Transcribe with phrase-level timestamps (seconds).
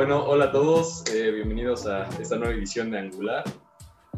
[0.00, 3.44] Bueno, hola a todos, eh, bienvenidos a esta nueva edición de Angular.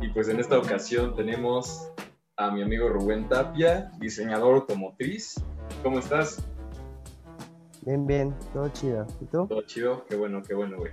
[0.01, 1.91] Y pues en esta ocasión tenemos
[2.37, 5.43] a mi amigo Rubén Tapia, diseñador automotriz.
[5.82, 6.41] ¿Cómo estás?
[7.85, 9.09] Bien, bien, todo chido.
[9.21, 9.49] ¿Y tú?
[9.49, 10.93] Todo chido, qué bueno, qué bueno, güey.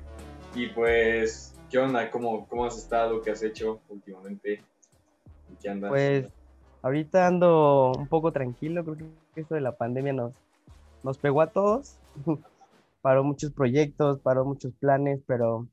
[0.56, 2.10] Y pues, ¿qué onda?
[2.10, 3.22] ¿Cómo, cómo has estado?
[3.22, 4.64] ¿Qué has hecho últimamente?
[5.50, 5.90] ¿En qué andas?
[5.90, 6.26] Pues
[6.82, 8.98] ahorita ando un poco tranquilo, creo
[9.36, 10.34] que esto de la pandemia nos,
[11.04, 12.00] nos pegó a todos.
[13.02, 15.68] paró muchos proyectos, paró muchos planes, pero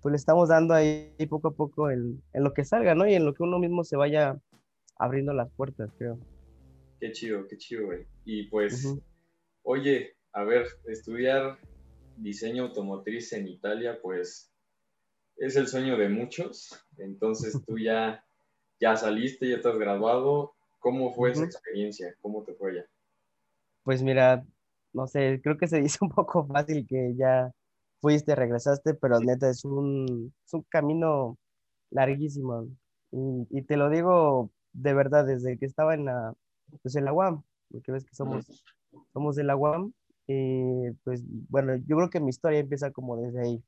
[0.00, 3.06] pues le estamos dando ahí poco a poco en, en lo que salga, ¿no?
[3.06, 4.40] Y en lo que uno mismo se vaya
[4.98, 6.18] abriendo las puertas, creo.
[7.00, 8.06] Qué chido, qué chido, güey.
[8.24, 8.94] Y pues,
[9.62, 11.58] oye, a ver, estudiar
[12.16, 14.52] diseño automotriz en Italia, pues
[15.38, 16.86] es el sueño de muchos.
[16.98, 18.24] Entonces tú ya,
[18.78, 20.52] ya saliste, ya estás graduado.
[20.78, 22.14] ¿Cómo fue esa experiencia?
[22.20, 22.86] ¿Cómo te fue ya?
[23.82, 24.44] Pues mira,
[24.92, 27.52] no sé, creo que se dice un poco fácil que ya
[28.00, 31.38] fuiste, regresaste, pero neta es un, es un camino
[31.90, 32.66] larguísimo.
[33.12, 36.34] Y, y, te lo digo de verdad, desde que estaba en la,
[36.82, 38.46] pues en la UAM, porque ves que somos,
[39.12, 39.92] somos de la UAM,
[40.26, 43.64] y pues bueno, yo creo que mi historia empieza como desde ahí.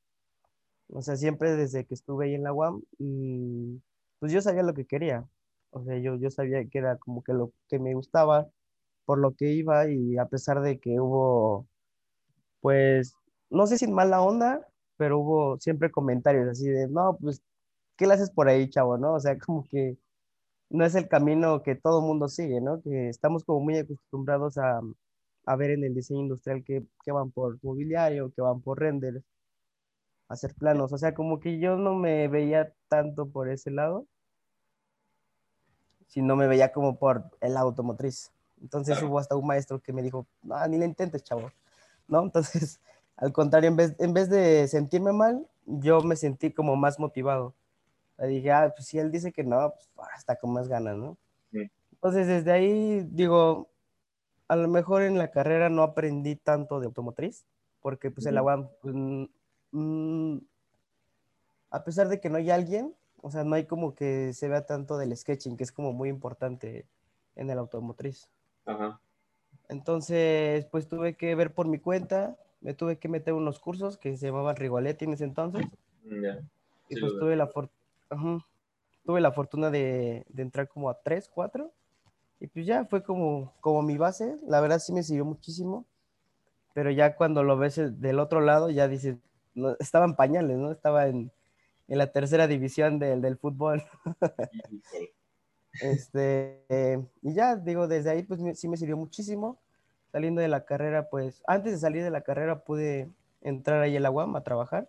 [0.89, 3.81] O sea, siempre desde que estuve ahí en la UAM, y
[4.19, 5.27] pues yo sabía lo que quería.
[5.71, 8.47] O sea, yo, yo sabía que era como que lo que me gustaba,
[9.05, 11.67] por lo que iba, y a pesar de que hubo,
[12.61, 13.15] pues,
[13.49, 17.41] no sé si mala onda, pero hubo siempre comentarios así de, no, pues,
[17.97, 18.97] ¿qué le haces por ahí, chavo?
[18.97, 19.13] ¿No?
[19.15, 19.97] O sea, como que
[20.69, 22.81] no es el camino que todo mundo sigue, ¿no?
[22.81, 24.81] Que estamos como muy acostumbrados a,
[25.45, 29.23] a ver en el diseño industrial que, que, van por mobiliario, que van por render,
[30.29, 30.93] hacer planos.
[30.93, 34.07] O sea, como que yo no me veía tanto por ese lado,
[36.07, 38.31] sino me veía como por el automotriz.
[38.63, 41.51] Entonces hubo hasta un maestro que me dijo, no, ni le intentes, chavo.
[42.07, 42.23] ¿No?
[42.23, 42.79] Entonces,
[43.17, 47.53] al contrario, en vez, en vez de sentirme mal, yo me sentí como más motivado
[48.17, 51.17] le dije, ah, pues si él dice que no, pues hasta con más ganas, ¿no?
[51.51, 53.69] Entonces, desde ahí, digo,
[54.47, 57.45] a lo mejor en la carrera no aprendí tanto de automotriz,
[57.81, 58.93] porque pues el agua, pues,
[59.71, 60.37] mm,
[61.69, 64.65] a pesar de que no hay alguien, o sea, no hay como que se vea
[64.65, 66.85] tanto del sketching, que es como muy importante
[67.35, 68.29] en el automotriz.
[68.65, 68.99] Ajá.
[69.69, 74.17] Entonces, pues tuve que ver por mi cuenta, me tuve que meter unos cursos que
[74.17, 75.65] se llamaban Rigoletti en ese entonces.
[76.89, 78.43] Y pues tuve la fortuna
[79.05, 81.71] tuve la fortuna de, de, entrar como a 3, 4.
[82.39, 84.37] Y pues ya fue como, como mi base.
[84.47, 85.85] La verdad sí me sirvió muchísimo.
[86.73, 89.17] Pero ya cuando lo ves del otro lado, ya dices,
[89.53, 90.71] no, estaba en pañales, ¿no?
[90.71, 91.31] Estaba en,
[91.87, 93.83] en la tercera división del, del fútbol.
[95.81, 99.59] Este, eh, y ya, digo, desde ahí pues sí me sirvió muchísimo.
[100.11, 103.09] Saliendo de la carrera, pues antes de salir de la carrera pude
[103.41, 104.87] entrar ahí en la UAM a trabajar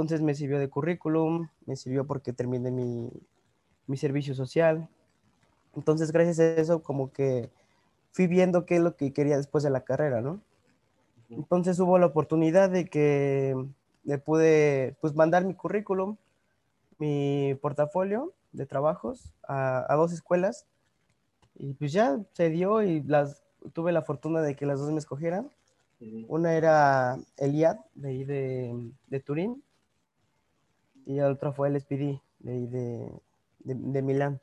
[0.00, 3.10] entonces me sirvió de currículum, me sirvió porque terminé mi,
[3.86, 4.88] mi servicio social.
[5.76, 7.50] Entonces, gracias a eso, como que
[8.10, 10.40] fui viendo qué es lo que quería después de la carrera, ¿no?
[11.28, 13.54] Entonces hubo la oportunidad de que
[14.04, 16.16] le pude pues mandar mi currículum,
[16.98, 20.66] mi portafolio de trabajos a, a, dos escuelas
[21.54, 24.98] y pues ya se dio y las tuve la fortuna de que las dos me
[24.98, 25.50] escogieran.
[26.28, 29.62] Una era Eliad de de, de Turín
[31.04, 34.40] y el otro fue el SPD de, de, de, Milán.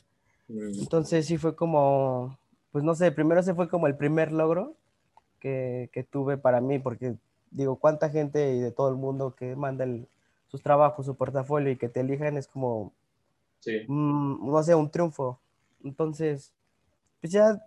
[0.48, 2.38] Entonces sí fue como,
[2.72, 4.76] pues no sé, primero se fue como el primer logro
[5.40, 7.16] que, que tuve para mí, porque
[7.52, 9.86] digo, cuánta gente y de todo el mundo que manda
[10.48, 12.94] sus trabajos, su portafolio y que te elijan es como,
[13.60, 13.86] sí.
[13.88, 15.40] no sé, un triunfo.
[15.84, 16.54] Entonces,
[17.22, 17.64] pues ya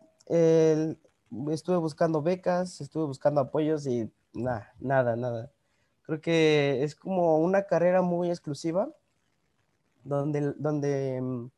[1.50, 5.50] estuve buscando becas, estuve buscando apoyos y nada, nada, nada.
[6.02, 8.90] Creo que es como una carrera muy exclusiva,
[10.02, 11.50] donde, donde mm,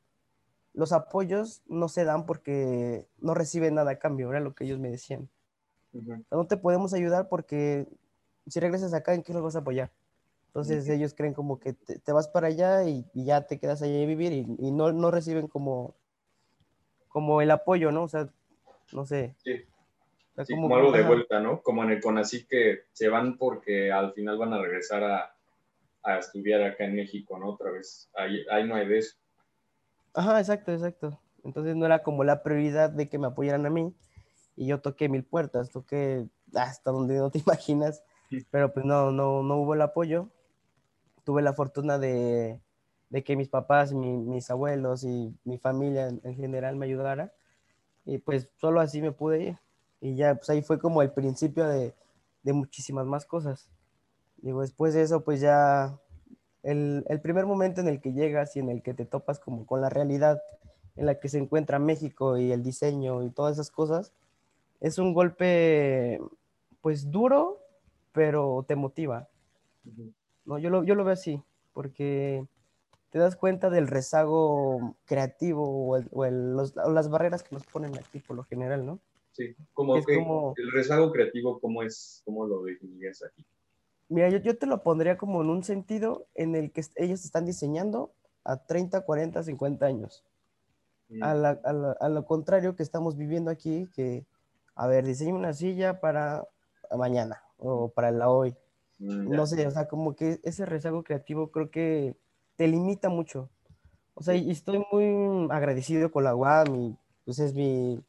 [0.74, 4.78] los apoyos no se dan porque no reciben nada a cambio, era lo que ellos
[4.78, 5.28] me decían.
[6.30, 7.86] No te podemos ayudar porque
[8.46, 9.92] si regresas acá, ¿en qué nos vas a apoyar?
[10.52, 14.06] Entonces ellos creen como que te, vas para allá y, ya te quedas allá a
[14.06, 15.96] vivir y, no, no, reciben como,
[17.08, 18.02] como el apoyo, ¿no?
[18.02, 18.28] O sea,
[18.93, 19.34] no sé.
[19.38, 19.64] Sí
[20.49, 21.62] como, algo de vuelta, ¿no?
[21.62, 25.34] Como en el CONACYT que se van porque al final van a regresar a,
[26.02, 27.50] a estudiar acá en México, ¿no?
[27.50, 28.10] Otra vez.
[28.14, 29.16] Ahí, ahí, no hay de eso.
[30.14, 31.20] Ajá, exacto, exacto.
[31.44, 33.94] Entonces no era como la prioridad de que me apoyaran a mí
[34.56, 38.02] y yo toqué mil puertas, toqué hasta donde no te imaginas,
[38.50, 40.31] pero pues no, no, no hubo el apoyo.
[41.24, 42.60] Tuve la fortuna de,
[43.10, 47.32] de que mis papás, mi, mis abuelos y mi familia en, en general me ayudara
[48.04, 49.58] y pues solo así me pude ir.
[50.00, 51.94] Y ya, pues ahí fue como el principio de,
[52.42, 53.69] de muchísimas más cosas.
[54.38, 55.96] Digo, después de eso, pues ya
[56.62, 59.66] el, el, primer momento en el que llegas y en el que te topas como
[59.66, 60.42] con la realidad
[60.96, 64.12] en la que se encuentra México y el diseño y todas esas cosas,
[64.80, 66.20] es un golpe
[66.80, 67.60] pues duro,
[68.12, 69.28] pero te motiva.
[70.44, 71.40] No, yo lo, yo lo veo así,
[71.72, 72.46] porque
[73.10, 78.44] te das cuenta del rezago creativo o, las barreras que nos ponen aquí por lo
[78.44, 79.00] general, ¿no?
[79.32, 83.46] Sí, como que el rezago creativo, ¿cómo es, cómo lo definirías aquí?
[84.08, 87.46] Mira, yo, yo, te lo pondría como en un sentido en el que ellos están
[87.46, 88.12] diseñando
[88.44, 90.24] a 30, 40, 50 años.
[91.08, 91.22] Mm.
[91.22, 91.50] A, la,
[92.00, 94.26] a, lo contrario que estamos viviendo aquí, que,
[94.74, 96.46] a ver, diseño una silla para
[96.96, 98.54] mañana o para la hoy.
[99.02, 102.16] Mm, no sé, o sea, como que ese rezago creativo creo que
[102.54, 103.50] te limita mucho.
[104.14, 108.00] O sea, y estoy muy agradecido con la UAM y pues es mi,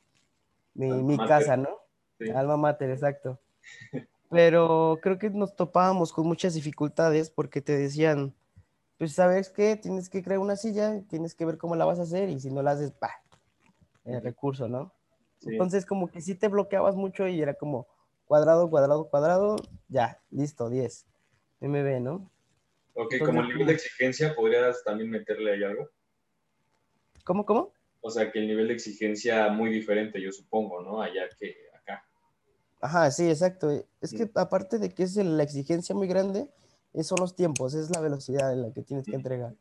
[0.75, 1.69] mi, mi casa, ¿no?
[2.35, 3.39] Alma mater, exacto.
[4.29, 8.35] Pero creo que nos topábamos con muchas dificultades porque te decían,
[8.99, 12.03] pues sabes qué, tienes que crear una silla, tienes que ver cómo la vas a
[12.03, 13.23] hacer y si no la haces, pa,
[14.05, 14.93] el recurso, ¿no?
[15.41, 17.87] Entonces como que sí te bloqueabas mucho y era como
[18.33, 19.55] cuadrado, cuadrado, cuadrado,
[19.89, 21.05] ya, listo, 10.
[21.59, 22.31] MB, ¿no?
[22.95, 25.87] Ok, como el nivel de exigencia, ¿podrías también meterle ahí algo?
[27.25, 27.71] ¿Cómo, cómo?
[28.01, 30.99] O sea, que el nivel de exigencia muy diferente, yo supongo, ¿no?
[30.99, 32.03] Allá que acá.
[32.81, 33.69] Ajá, sí, exacto.
[34.01, 36.49] Es que aparte de que es la exigencia muy grande,
[37.03, 39.53] son los tiempos, es la velocidad en la que tienes que entregar.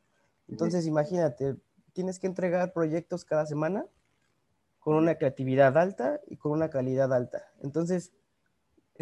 [0.49, 1.57] Entonces, imagínate,
[1.93, 3.85] tienes que entregar proyectos cada semana
[4.81, 7.53] con una creatividad alta y con una calidad alta.
[7.61, 8.13] Entonces,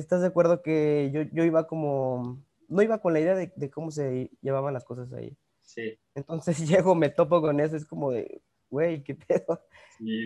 [0.00, 3.90] ¿estás de acuerdo que yo, yo iba como no iba con la idea de, cómo
[3.90, 5.36] se llevaban las cosas ahí.
[5.62, 5.98] Sí.
[6.14, 9.60] Entonces llego, me topo con eso, es como de, güey, qué pedo.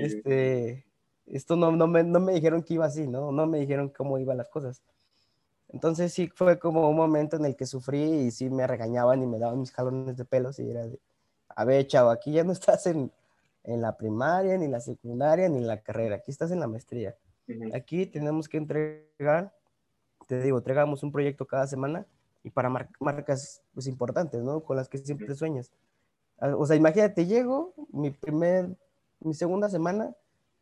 [0.00, 0.84] Este,
[1.26, 3.32] esto no, no, me, no me dijeron que iba así, ¿no?
[3.32, 4.82] No me dijeron cómo iban las cosas.
[5.68, 9.26] Entonces sí fue como un momento en el que sufrí y sí me regañaban y
[9.26, 11.00] me daban mis jalones de pelos y era de,
[11.48, 13.10] a ver, chavo, aquí ya no estás en,
[13.64, 17.16] en la primaria, ni la secundaria, ni la carrera, aquí estás en la maestría.
[17.74, 19.52] Aquí tenemos que entregar,
[20.26, 22.06] te digo, entregamos un proyecto cada semana
[22.42, 22.68] y para
[23.00, 24.60] marcas pues, importantes, ¿no?
[24.60, 25.70] Con las que siempre sueñas.
[26.38, 28.76] Ah, o sea, imagínate, llego, mi primer,
[29.20, 30.14] mi segunda semana,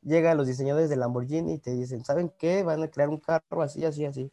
[0.02, 2.62] llega los diseñadores de Lamborghini y te dicen, ¿saben qué?
[2.62, 4.30] Van a crear un carro así, así, así.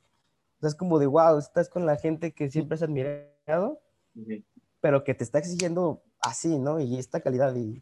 [0.58, 3.80] O sea, es como de, wow, estás con la gente que siempre has admirado,
[4.82, 6.80] pero que te está exigiendo así, ¿no?
[6.80, 7.82] Y esta calidad y,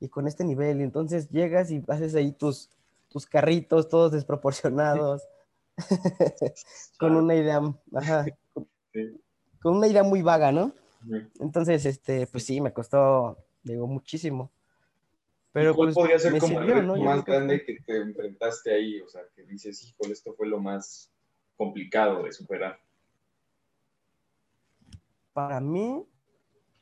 [0.00, 0.80] y, con este nivel.
[0.80, 2.70] Y entonces llegas y haces ahí tus,
[3.08, 5.28] tus carritos todos desproporcionados,
[6.98, 7.60] con una idea,
[7.94, 8.26] ajá,
[9.60, 10.72] con una idea muy vaga, ¿no?
[11.40, 14.50] Entonces, este, pues sí, me costó, digo, muchísimo.
[15.52, 16.96] Pero ¿Cuál pues, podría ser como el ¿no?
[16.96, 19.00] más grande que te enfrentaste ahí?
[19.00, 21.10] O sea, que dices, híjole, esto fue lo más
[21.56, 22.78] complicado de superar.
[25.32, 26.04] Para mí,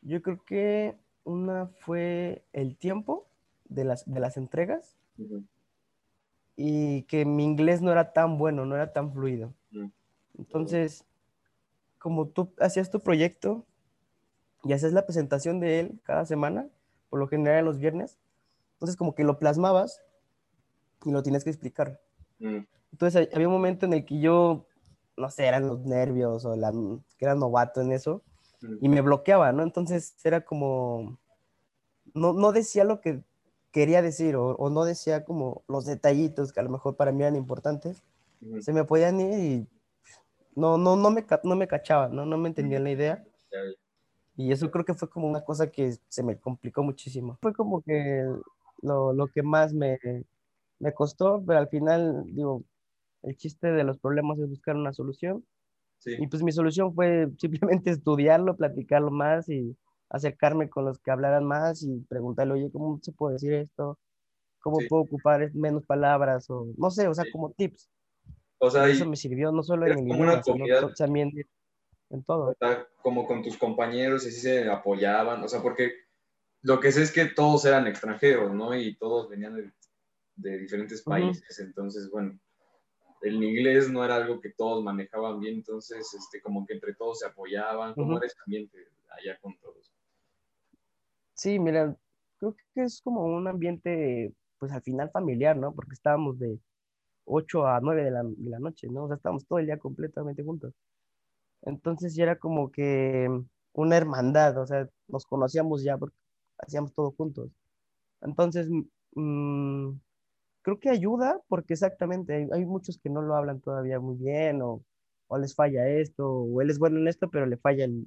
[0.03, 3.29] yo creo que una fue el tiempo
[3.65, 4.97] de las, de las entregas
[6.57, 9.53] y que mi inglés no era tan bueno, no era tan fluido.
[10.37, 11.05] Entonces,
[11.99, 13.65] como tú hacías tu proyecto
[14.65, 16.69] y hacías la presentación de él cada semana,
[17.09, 18.19] por lo general los viernes,
[18.75, 20.03] entonces como que lo plasmabas
[21.05, 22.01] y lo tienes que explicar.
[22.41, 22.59] Mm.
[22.93, 24.67] Entonces había un momento en el que yo,
[25.17, 26.73] no sé, eran los nervios o la,
[27.17, 28.23] que era novato en eso,
[28.63, 28.77] mm.
[28.81, 29.63] y me bloqueaba, ¿no?
[29.63, 31.19] Entonces era como,
[32.13, 33.23] no, no decía lo que
[33.75, 37.23] quería decir o, o, no decía como los detallitos que a lo mejor para mí
[37.23, 38.05] eran importantes,
[38.41, 38.61] mm.
[38.61, 39.69] se me podían ir y
[40.55, 42.25] no, no, no, me, no me cachaba, ¿no?
[42.25, 43.25] no me entendían la idea.
[44.37, 47.37] Y eso creo que fue como una cosa que se me complicó muchísimo.
[47.43, 48.25] Fue como que
[48.81, 49.99] lo, lo que más me,
[50.79, 52.63] me costó, pero al final, digo,
[53.23, 55.45] el chiste de los problemas es buscar una solución.
[55.99, 56.15] Sí.
[56.17, 59.77] Y pues mi solución fue simplemente estudiarlo, platicarlo más y
[60.15, 63.99] acercarme con los que hablaran más y preguntarle, oye, ¿cómo se puede decir esto?
[64.61, 66.49] ¿Cómo puedo ocupar menos palabras?
[66.51, 67.91] O no sé, o sea, como tips.
[68.59, 70.65] O sea, eso me sirvió no solo en el idioma, sino
[70.97, 71.33] también
[72.11, 72.55] en todo.
[73.03, 75.93] como con tus compañeros y así se apoyaban, o sea, porque
[76.63, 78.75] lo que sé es que todos eran extranjeros, ¿no?
[78.75, 79.73] Y todos venían de,
[80.37, 82.39] de diferentes países, entonces, bueno,
[83.23, 87.19] el inglés no era algo que todos manejaban bien, entonces, este, como que entre todos
[87.19, 88.79] se apoyaban, ¿cómo era ese ambiente
[89.11, 89.94] allá con todos?
[91.45, 91.95] Sí, mira,
[92.39, 95.75] creo que es como un ambiente, pues al final familiar, ¿no?
[95.75, 96.59] Porque estábamos de
[97.27, 99.05] 8 a 9 de la, de la noche, ¿no?
[99.05, 100.75] O sea, estábamos todo el día completamente juntos.
[101.63, 103.29] Entonces ya era como que
[103.75, 106.17] una hermandad, o sea, nos conocíamos ya porque
[106.59, 107.51] hacíamos todo juntos.
[108.23, 108.69] Entonces,
[109.15, 109.93] mmm,
[110.63, 114.63] creo que ayuda porque exactamente hay, hay, muchos que no lo hablan todavía muy bien
[114.63, 114.83] o
[115.29, 118.05] o les falla esto, o él es bueno en esto, pero le falla el,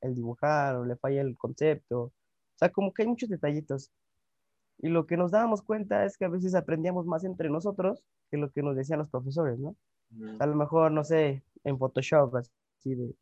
[0.00, 2.12] el, dibujar, o le falla el concepto.
[2.56, 3.90] O sea, como que hay muchos detallitos.
[4.78, 8.36] Y lo que nos dábamos cuenta es que a veces aprendíamos más entre nosotros que
[8.36, 9.76] lo que nos decían los profesores, ¿no?
[10.38, 13.14] a lo mejor, no sé, en Photoshop, así de,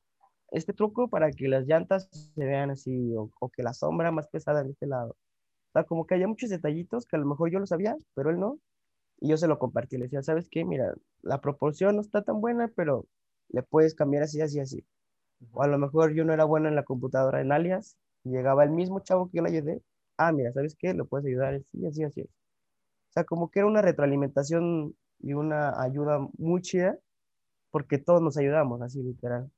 [0.51, 4.29] este truco para que las llantas se vean así, o, o que la sombra más
[4.29, 5.11] pesada en este lado.
[5.11, 8.31] O sea, como que había muchos detallitos que a lo mejor yo lo sabía, pero
[8.31, 8.61] él no.
[9.19, 9.97] Y yo se lo compartí.
[9.97, 10.65] Le decía, ¿sabes qué?
[10.65, 13.07] Mira, la proporción no está tan buena, pero
[13.49, 14.85] le puedes cambiar así, así, así.
[15.53, 18.71] O a lo mejor yo no era bueno en la computadora en alias, llegaba el
[18.71, 19.83] mismo chavo que yo le ayudé.
[20.17, 20.95] Ah, mira, ¿sabes qué?
[20.95, 22.23] Lo puedes ayudar así, así, así.
[22.23, 26.99] O sea, como que era una retroalimentación y una ayuda muy chida,
[27.71, 29.51] porque todos nos ayudamos, así literal.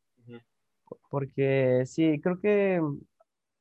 [1.11, 2.81] Porque sí, creo que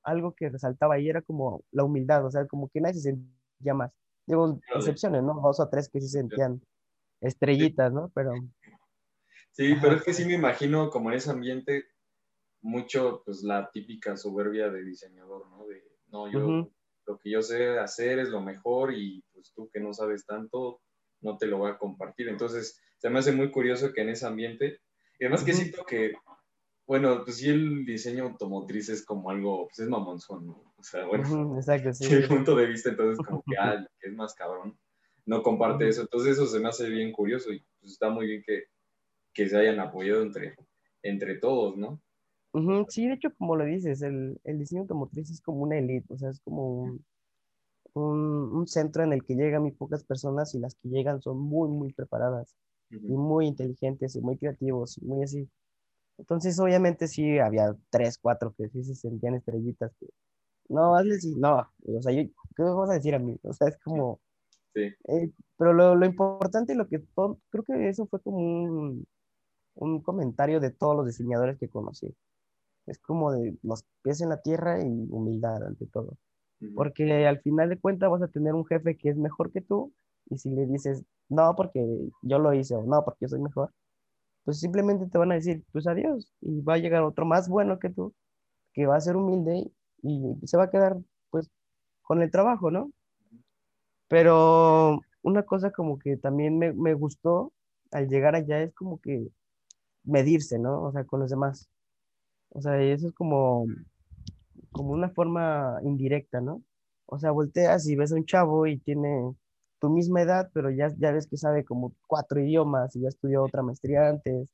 [0.03, 3.73] algo que resaltaba ahí era como la humildad, o sea, como que nadie se sentía
[3.73, 3.91] más.
[4.27, 5.39] Digo, excepciones, ¿no?
[5.41, 6.61] Dos o tres que sí se sentían
[7.21, 8.11] estrellitas, ¿no?
[8.13, 8.33] Pero...
[9.51, 11.85] Sí, pero es que sí me imagino como en ese ambiente
[12.65, 15.67] mucho, pues la típica soberbia de diseñador, ¿no?
[15.67, 16.67] De, no, yo,
[17.05, 20.81] lo que yo sé hacer es lo mejor y pues tú que no sabes tanto,
[21.21, 22.27] no te lo voy a compartir.
[22.27, 24.79] Entonces, se me hace muy curioso que en ese ambiente,
[25.19, 26.13] y además que siento que,
[26.87, 30.73] bueno, pues sí el diseño automotriz es como algo, pues es mamonzón, ¿no?
[30.75, 32.11] O sea, bueno, exacto, sí.
[32.11, 34.75] el punto de vista entonces como que, ah, que es más cabrón,
[35.25, 36.01] no comparte eso.
[36.01, 38.63] Entonces eso se me hace bien curioso y pues está muy bien que,
[39.33, 40.55] que se hayan apoyado entre,
[41.03, 42.01] entre todos, ¿no?
[42.89, 46.17] Sí, de hecho, como lo dices, el, el diseño automotriz es como una elite, o
[46.17, 46.83] sea, es como
[47.93, 51.39] un, un, centro en el que llegan muy pocas personas y las que llegan son
[51.39, 52.55] muy, muy preparadas
[52.91, 55.49] y muy inteligentes y muy creativos y muy así.
[56.17, 59.91] Entonces, obviamente sí había tres, cuatro que sí se sentían estrellitas.
[59.99, 60.07] Que,
[60.69, 61.67] no, hazle sí, no.
[61.85, 62.23] O sea, yo,
[62.55, 63.37] ¿qué me vas a decir a mí?
[63.43, 64.19] O sea, es como...
[64.73, 64.81] Sí.
[65.07, 69.07] Eh, pero lo, lo, importante y lo que todo, creo que eso fue como un,
[69.75, 72.13] un comentario de todos los diseñadores que conocí.
[72.87, 76.17] Es como de los pies en la tierra y humildad ante todo.
[76.73, 79.93] Porque al final de cuentas vas a tener un jefe que es mejor que tú
[80.29, 81.85] y si le dices, no, porque
[82.21, 83.71] yo lo hice o no, porque yo soy mejor,
[84.45, 87.79] pues simplemente te van a decir, pues adiós y va a llegar otro más bueno
[87.79, 88.13] que tú,
[88.73, 90.97] que va a ser humilde y se va a quedar
[91.29, 91.49] pues
[92.03, 92.91] con el trabajo, ¿no?
[94.07, 97.51] Pero una cosa como que también me, me gustó
[97.91, 99.27] al llegar allá es como que
[100.03, 100.83] medirse, ¿no?
[100.83, 101.69] O sea, con los demás.
[102.49, 103.65] O sea, eso es como
[104.75, 106.61] como una forma indirecta, ¿no?
[107.05, 109.33] O sea, volteas y ves a un chavo y tiene
[109.79, 113.43] tu misma edad, pero ya, ya ves que sabe como cuatro idiomas y ya estudió
[113.43, 114.49] otra maestría antes,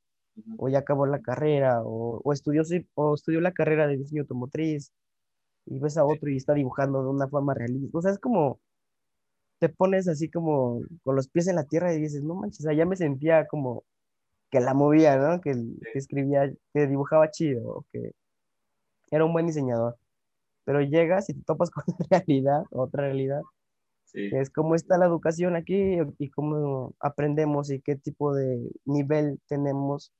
[0.58, 2.62] o ya acabó la carrera, o, o, estudió,
[2.94, 4.92] o estudió la carrera de diseño automotriz,
[5.66, 7.98] y ves a otro y está dibujando de una forma realista.
[7.98, 8.60] O sea, es como,
[9.58, 12.64] te pones así como con los pies en la tierra y dices, no manches, o
[12.64, 13.84] sea, ya me sentía como
[14.52, 15.40] que la movía, ¿no?
[15.40, 18.12] Que, que escribía, que dibujaba chido, que
[19.10, 19.96] era un buen diseñador
[20.64, 23.42] pero llegas y te topas con la realidad, otra realidad,
[24.04, 24.30] sí.
[24.30, 29.40] que es cómo está la educación aquí y cómo aprendemos y qué tipo de nivel
[29.48, 30.12] tenemos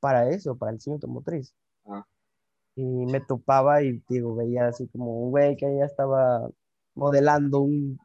[0.00, 1.54] para eso, para el diseño automotriz.
[1.86, 2.04] Ah.
[2.76, 6.48] Y me topaba y digo, veía así como un güey que ya estaba
[6.94, 7.98] modelando un,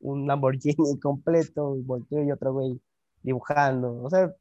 [0.00, 2.80] un Lamborghini completo y volteo y otro güey
[3.22, 4.34] dibujando, o sea,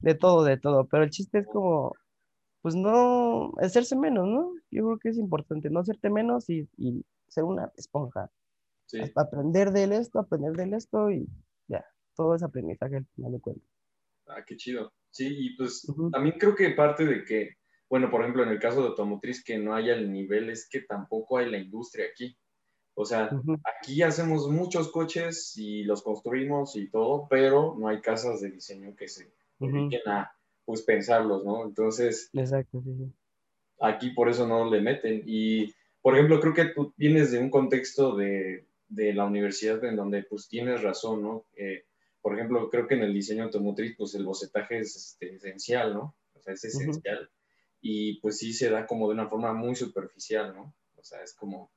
[0.00, 1.94] de todo, de todo, pero el chiste es como
[2.66, 4.52] pues no, hacerse menos, ¿no?
[4.72, 6.68] Yo creo que es importante no hacerte menos y,
[7.28, 8.28] ser una esponja.
[8.86, 8.98] Sí.
[9.14, 11.28] Aprender de esto, aprender de esto y
[11.68, 11.84] ya,
[12.16, 13.68] todo es aprendizaje al final de cuentas.
[14.26, 14.92] Ah, qué chido.
[15.10, 17.54] Sí, y pues también creo que parte de que,
[17.88, 20.80] bueno, por ejemplo, en el caso de automotriz, que no haya el nivel, es que
[20.80, 22.36] tampoco hay la industria aquí.
[22.94, 23.30] O sea,
[23.78, 28.96] aquí hacemos muchos coches y los construimos y todo, pero no hay casas de diseño
[28.96, 30.32] que se dediquen a
[30.64, 31.64] pues pensarlos, ¿no?
[31.64, 32.82] Entonces, Exacto,
[33.80, 35.22] aquí por eso no le meten.
[35.26, 35.72] Y,
[36.02, 40.24] por ejemplo, creo que tú vienes de un contexto de, de la universidad en donde
[40.24, 41.46] pues tienes razón, ¿no?
[41.56, 41.84] Eh,
[42.20, 46.16] por ejemplo, creo que en el diseño automotriz, pues el bocetaje es este, esencial, ¿no?
[46.34, 47.30] O sea, es esencial.
[47.80, 50.74] Y pues sí se da como de una forma muy superficial, ¿no?
[50.96, 51.70] O sea, es como,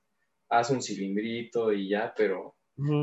[0.49, 2.55] haz un cilindrito y ya, pero...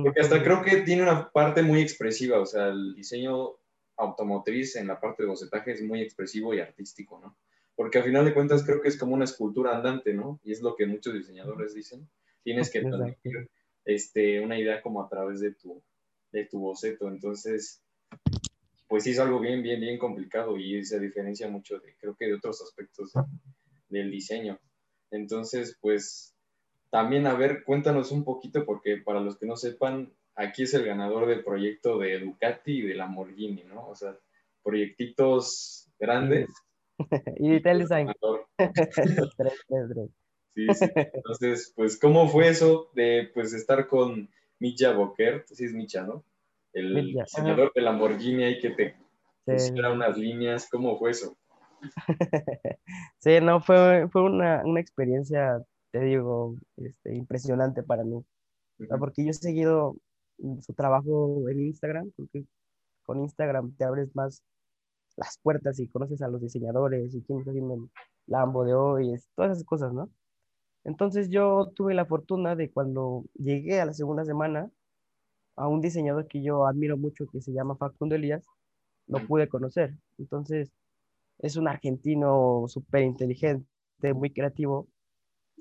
[0.02, 3.56] Porque hasta creo que tiene una parte muy expresiva, o sea, el diseño
[3.96, 7.36] automotriz en la parte de bocetaje es muy expresivo y artístico, ¿no?
[7.74, 10.40] Porque al final de cuentas creo que es como una escultura andante, ¿no?
[10.44, 12.08] Y es lo que muchos diseñadores dicen.
[12.42, 13.50] Tienes que transmitir
[13.84, 15.82] este, una idea como a través de tu,
[16.32, 17.08] de tu boceto.
[17.08, 17.82] Entonces,
[18.88, 22.26] pues sí es algo bien, bien, bien complicado y se diferencia mucho de, creo que
[22.26, 23.12] de otros aspectos
[23.88, 24.58] del diseño.
[25.10, 26.34] Entonces, pues
[26.90, 30.84] también, a ver, cuéntanos un poquito, porque para los que no sepan, aquí es el
[30.84, 33.88] ganador del proyecto de Ducati y de Lamborghini, ¿no?
[33.88, 34.16] O sea,
[34.62, 36.48] proyectitos grandes.
[37.38, 38.12] y Detail Design.
[40.54, 40.86] Sí, sí.
[40.94, 45.44] Entonces, pues, ¿cómo fue eso de pues estar con Micha Boker?
[45.48, 46.24] Sí, es Micha, ¿no?
[46.72, 48.96] El diseñador de Lamborghini ahí que te
[49.44, 50.68] pusiera unas líneas.
[50.70, 51.36] ¿Cómo fue eso?
[53.18, 58.22] sí, no, fue, fue una, una experiencia, te digo, este, impresionante para mí.
[58.98, 59.96] Porque yo he seguido
[60.60, 62.44] su trabajo en Instagram, porque
[63.04, 64.42] con Instagram te abres más
[65.16, 67.90] las puertas y conoces a los diseñadores y quién está haciendo el
[68.26, 70.10] Lambo de hoy, todas esas cosas, ¿no?
[70.84, 74.70] Entonces yo tuve la fortuna de cuando llegué a la segunda semana
[75.56, 78.44] a un diseñador que yo admiro mucho que se llama Facundo Elías,
[79.06, 79.96] lo pude conocer.
[80.18, 80.72] Entonces
[81.38, 83.66] es un argentino súper inteligente,
[84.14, 84.88] muy creativo,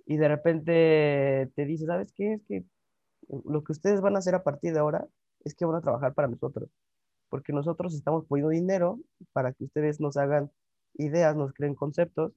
[0.06, 2.34] y de repente te dice, ¿sabes qué?
[2.34, 2.64] Es que
[3.30, 5.08] lo que ustedes van a hacer a partir de ahora
[5.44, 6.70] es que van a trabajar para nosotros,
[7.30, 9.00] porque nosotros estamos poniendo dinero
[9.34, 10.52] para que ustedes nos hagan
[10.96, 12.34] ideas, nos creen conceptos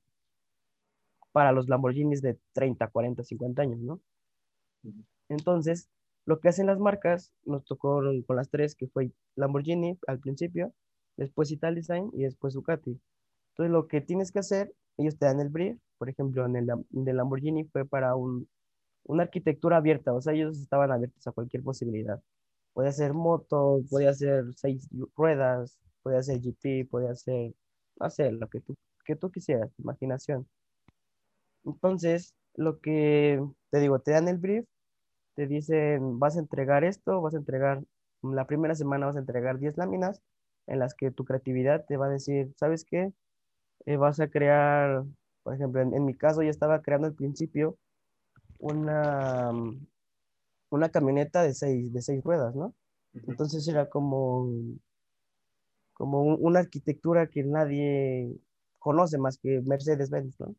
[1.33, 4.01] para los Lamborghinis de 30, 40, 50 años, ¿no?
[5.29, 5.89] Entonces,
[6.25, 10.73] lo que hacen las marcas, nos tocó con las tres, que fue Lamborghini al principio,
[11.17, 13.01] después Ital Design y después Ducati.
[13.51, 16.67] Entonces, lo que tienes que hacer, ellos te dan el brief, por ejemplo, en el
[16.91, 18.49] de Lamborghini fue para un,
[19.05, 22.23] una arquitectura abierta, o sea, ellos estaban abiertos a cualquier posibilidad.
[22.73, 27.55] Podía ser moto, podía ser seis ruedas, podía ser GT, podía ser,
[27.99, 30.47] no lo que tú, que tú quisieras, imaginación.
[31.65, 34.67] Entonces, lo que te digo, te dan el brief,
[35.35, 37.83] te dicen, vas a entregar esto, vas a entregar,
[38.23, 40.23] la primera semana vas a entregar 10 láminas
[40.67, 43.13] en las que tu creatividad te va a decir, ¿sabes qué?
[43.87, 45.05] Eh, vas a crear,
[45.43, 47.79] por ejemplo, en, mi caso yo estaba creando al principio
[48.59, 49.53] una,
[50.71, 52.75] una camioneta de seis, de seis ruedas, ¿no?
[53.15, 54.49] Entonces era como,
[55.95, 58.37] como una arquitectura que nadie
[58.79, 60.55] conoce más que Mercedes-Benz, ¿no?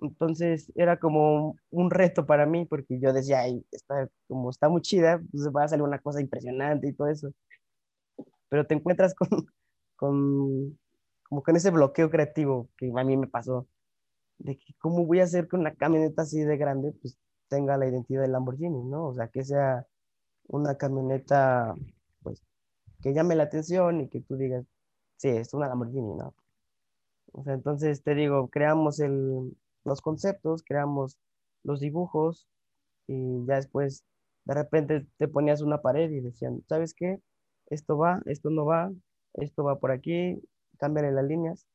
[0.00, 4.82] Entonces era como un reto para mí porque yo decía, Ay, está, como está muy
[4.82, 7.32] chida, pues va a salir una cosa impresionante y todo eso.
[8.48, 9.28] Pero te encuentras con,
[9.96, 10.78] con,
[11.22, 13.68] como con ese bloqueo creativo que a mí me pasó,
[14.42, 17.16] de que cómo voy a hacer que una camioneta así de grande, pues
[17.48, 19.06] tenga la identidad de Lamborghini, ¿no?
[19.08, 19.86] O sea, que sea
[20.48, 21.74] una camioneta,
[22.22, 22.42] pues,
[23.02, 24.64] que llame la atención y que tú digas,
[25.16, 26.34] sí, es una Lamborghini, ¿no?
[27.32, 31.18] O sea, entonces te digo, creamos el, los conceptos, creamos
[31.62, 32.48] los dibujos
[33.06, 34.04] y ya después
[34.44, 37.20] de repente te ponías una pared y decían, ¿sabes qué?
[37.66, 38.90] Esto va, esto no va,
[39.34, 40.42] esto va por aquí,
[40.78, 41.66] cámbiale las líneas.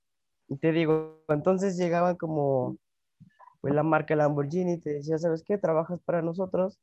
[0.50, 2.78] Y te digo, entonces llegaban como
[3.62, 5.58] pues la marca Lamborghini y te decía, ¿sabes qué?
[5.58, 6.80] Trabajas para nosotros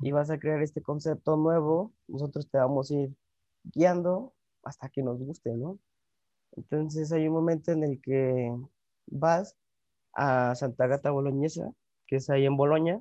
[0.00, 3.16] y vas a crear este concepto nuevo, nosotros te vamos a ir
[3.64, 5.78] guiando hasta que nos guste, ¿no?
[6.56, 8.52] Entonces hay un momento en el que
[9.06, 9.56] vas
[10.14, 11.72] a Santa Gata Boloñesa,
[12.06, 13.00] que es ahí en Boloña,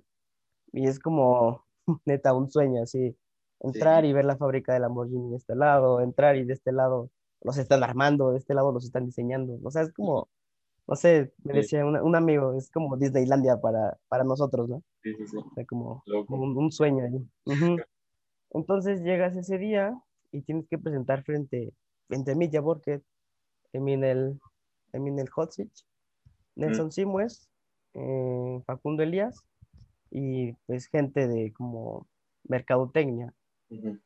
[0.71, 1.65] y es como
[2.05, 3.17] neta un sueño, así,
[3.61, 7.09] entrar y ver la fábrica de Lamborghini de este lado, entrar y de este lado
[7.45, 10.27] los están armando, de este lado los están diseñando, o sea, es como,
[10.87, 14.83] no sé, me decía un, amigo, es como Disneylandia para, para nosotros, ¿no?
[15.03, 15.37] Sí, sí, sí.
[15.37, 17.45] O sea, como, un, sueño ahí.
[18.51, 19.95] Entonces llegas ese día
[20.31, 21.71] y tienes que presentar frente,
[22.07, 23.01] frente a mí, ya porque
[23.73, 24.39] en el,
[24.93, 25.51] en el Hot
[26.55, 27.47] Nelson Simues,
[27.93, 29.43] eh, Facundo Elías
[30.09, 32.07] y pues gente de como
[32.43, 33.33] mercadotecnia.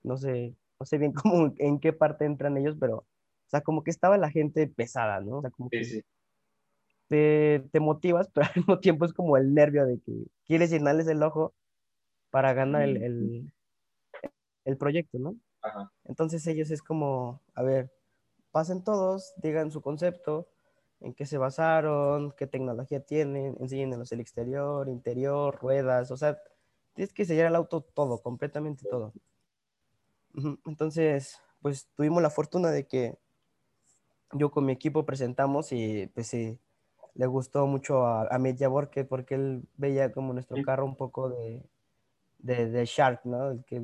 [0.04, 3.06] No sé, no sé bien cómo, en qué parte entran ellos, pero,
[3.50, 5.40] o sea, como que estaba la gente pesada, ¿no?
[5.40, 6.04] O sea, como que
[7.08, 11.08] Te, te, motivas, pero al mismo tiempo es como el nervio de que quieres llenarles
[11.08, 11.56] el ojo
[12.30, 13.54] para ganar el, el,
[14.66, 15.36] el proyecto, ¿no?
[16.06, 17.92] Entonces ellos es como, a ver,
[18.52, 20.48] pasen todos, digan su concepto,
[21.00, 26.40] en qué se basaron, qué tecnología tienen, enséñenos el exterior, interior, ruedas, o sea,
[26.94, 29.12] tienes que sellar el auto todo, completamente todo.
[30.68, 33.18] Entonces, pues tuvimos la fortuna de que
[34.34, 36.60] yo con mi equipo presentamos y pues sí,
[37.16, 41.30] le gustó mucho a, a Media porque porque él veía como nuestro carro un poco
[41.30, 41.64] de,
[42.40, 43.64] de, de Shark, ¿no?
[43.66, 43.82] Que,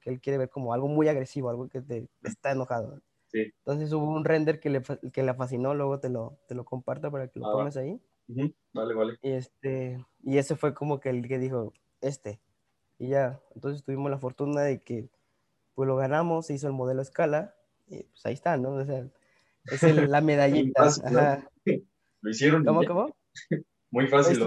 [0.00, 3.00] que él quiere ver como algo muy agresivo, algo que te, está enojado.
[3.32, 7.10] Entonces hubo un render que le, que le fascinó, luego te lo, te lo comparto
[7.10, 8.00] para que lo ah, pongas ahí.
[8.72, 9.18] Vale, vale.
[9.22, 12.40] Y, este, y ese fue como que el que dijo, este.
[12.98, 15.08] Y ya, entonces tuvimos la fortuna de que
[15.74, 17.54] pues lo ganamos, se hizo el modelo a escala,
[17.88, 18.72] y pues ahí está, ¿no?
[18.72, 19.08] O sea,
[19.64, 20.88] es la medallita.
[22.22, 22.64] Lo hicieron.
[22.64, 23.16] ¿Cómo, cómo?
[23.90, 24.38] Muy fácil.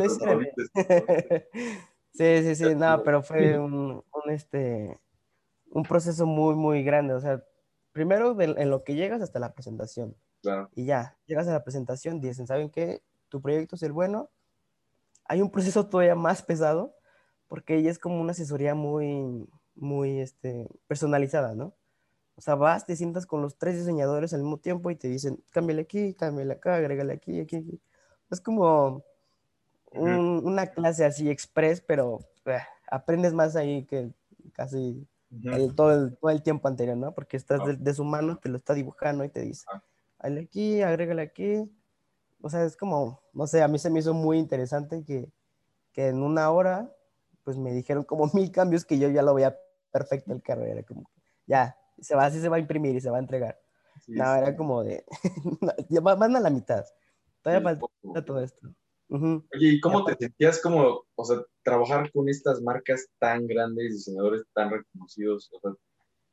[2.14, 5.00] sí, sí, sí, no, pero fue un, un, este,
[5.70, 7.44] un proceso muy, muy grande, o sea,
[7.92, 10.16] primero en lo que llegas hasta la presentación.
[10.76, 13.02] Y ya, llegas a la presentación, dicen, ¿saben qué?
[13.30, 14.30] Tu proyecto es el bueno.
[15.26, 16.96] Hay un proceso todavía más pesado,
[17.48, 21.76] porque ella es como una asesoría muy, muy este, personalizada, ¿no?
[22.36, 25.44] O sea, vas, te sientas con los tres diseñadores al mismo tiempo y te dicen,
[25.52, 27.82] cámbiale aquí, cámbiale acá, agrégale aquí, aquí, aquí.
[28.32, 29.04] Es como
[29.96, 32.58] una clase así express, pero eh,
[32.90, 34.12] aprendes más ahí que
[34.54, 35.08] casi
[35.76, 37.14] todo, el, todo, el, tiempo anterior, ¿no?
[37.14, 37.76] Porque estás ah.
[37.78, 39.84] de, su mano, te lo está dibujando y te dice, ah.
[40.20, 41.70] hazle aquí, agrégale aquí.
[42.42, 45.32] O sea, es como, no sé, a mí se me hizo muy interesante que,
[45.92, 46.92] que en una hora,
[47.44, 49.58] pues me dijeron como mil cambios que yo ya lo veía
[49.92, 50.66] perfecto el carro.
[50.66, 51.10] Era como,
[51.46, 53.60] ya, se va, así se va a imprimir y se va a entregar.
[54.08, 55.06] no, era como de,
[55.90, 56.86] ya van a la mitad.
[57.42, 58.68] Todavía falta todo esto.
[59.10, 59.44] Oye,
[59.76, 64.72] ¿y cómo te sentías como, o sea, trabajar con estas marcas tan grandes, diseñadores tan
[64.72, 65.50] reconocidos?
[65.54, 65.76] O sea,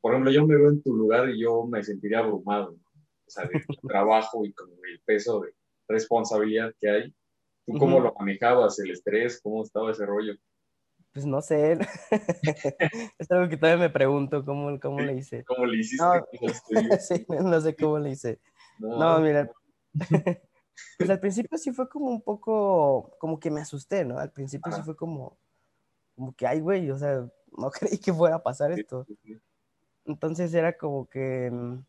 [0.00, 2.90] por ejemplo, yo me veo en tu lugar y yo me sentiría abrumado, ¿no?
[3.26, 3.50] O sea, de
[3.88, 5.52] trabajo y como el peso de
[5.88, 7.14] responsabilidad que hay.
[7.66, 9.40] ¿Tú cómo lo manejabas, el estrés?
[9.42, 10.34] ¿Cómo estaba ese rollo?
[11.12, 11.72] Pues no sé,
[13.18, 15.44] es algo que todavía me pregunto, ¿cómo, cómo le hice?
[15.44, 16.04] ¿Cómo le hiciste?
[16.04, 16.24] No,
[17.00, 18.38] sí, no sé cómo le hice.
[18.78, 19.50] No, mira,
[20.98, 24.18] pues al principio sí fue como un poco, como que me asusté, ¿no?
[24.18, 25.36] Al principio sí fue como,
[26.14, 29.04] como que, ay, güey, o sea, no creí que fuera a pasar esto.
[30.04, 31.84] Entonces era como que mm,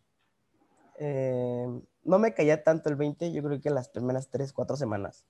[0.98, 5.26] eh, no me caía tanto el 20, yo creo que las primeras 3, 4 semanas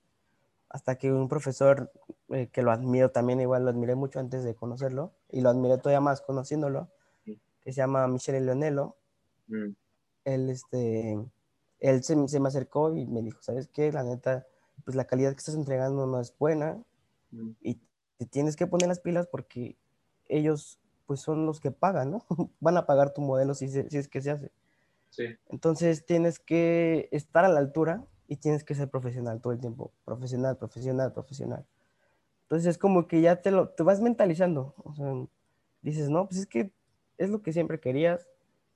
[0.72, 1.92] hasta que un profesor
[2.30, 5.76] eh, que lo admiro también, igual lo admiré mucho antes de conocerlo, y lo admiré
[5.76, 6.88] todavía más conociéndolo,
[7.24, 8.96] que se llama Michele Leonello.
[9.48, 9.72] Mm.
[10.24, 11.18] Él, este,
[11.78, 13.92] él se, se, me acercó y me dijo, ¿sabes qué?
[13.92, 14.46] La neta,
[14.84, 16.82] pues la calidad que estás entregando no es buena
[17.30, 17.50] mm.
[17.60, 17.78] y
[18.16, 19.76] te tienes que poner las pilas porque
[20.26, 22.26] ellos pues son los que pagan, ¿no?
[22.60, 24.50] Van a pagar tu modelo si, si es que se hace.
[25.10, 25.24] Sí.
[25.50, 29.92] Entonces tienes que estar a la altura y tienes que ser profesional todo el tiempo,
[30.06, 31.66] profesional, profesional, profesional.
[32.44, 35.12] Entonces es como que ya te lo te vas mentalizando, o sea,
[35.82, 36.72] dices, no, pues es que
[37.18, 38.26] es lo que siempre querías,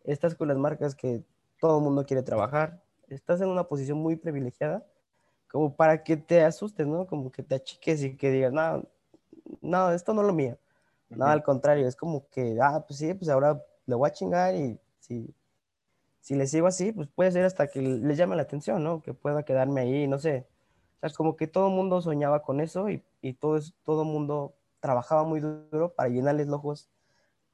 [0.05, 1.25] estás con las marcas que
[1.59, 4.87] todo el mundo quiere trabajar, estás en una posición muy privilegiada,
[5.51, 7.07] como para que te asustes, ¿no?
[7.07, 8.85] Como que te achiques y que digas, no,
[9.63, 10.59] no, esto no es lo mío.
[11.09, 14.55] No, al contrario, es como que, ah, pues sí, pues ahora le voy a chingar
[14.55, 15.35] y si
[16.27, 19.01] si le sigo así, pues puede ser hasta que les llame la atención, ¿no?
[19.01, 20.49] Que pueda quedarme ahí, no sé.
[20.97, 23.75] O sea, es como que todo el mundo soñaba con eso y, y todo, es,
[23.85, 26.91] todo el mundo trabajaba muy duro para llenarles los ojos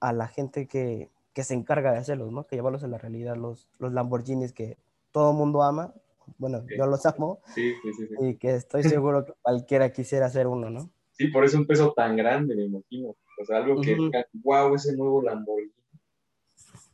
[0.01, 2.47] a la gente que, que se encarga de hacerlos, ¿no?
[2.47, 4.79] Que llevarlos a la realidad, los, los Lamborghinis que
[5.11, 5.93] todo el mundo ama.
[6.39, 7.41] Bueno, yo los amo.
[7.55, 10.89] Sí, sí, sí, Y que estoy seguro que cualquiera quisiera hacer uno, ¿no?
[11.11, 13.11] Sí, por eso un peso tan grande, me imagino.
[13.39, 13.99] O sea, algo que,
[14.43, 15.75] wow, ese nuevo Lamborghini.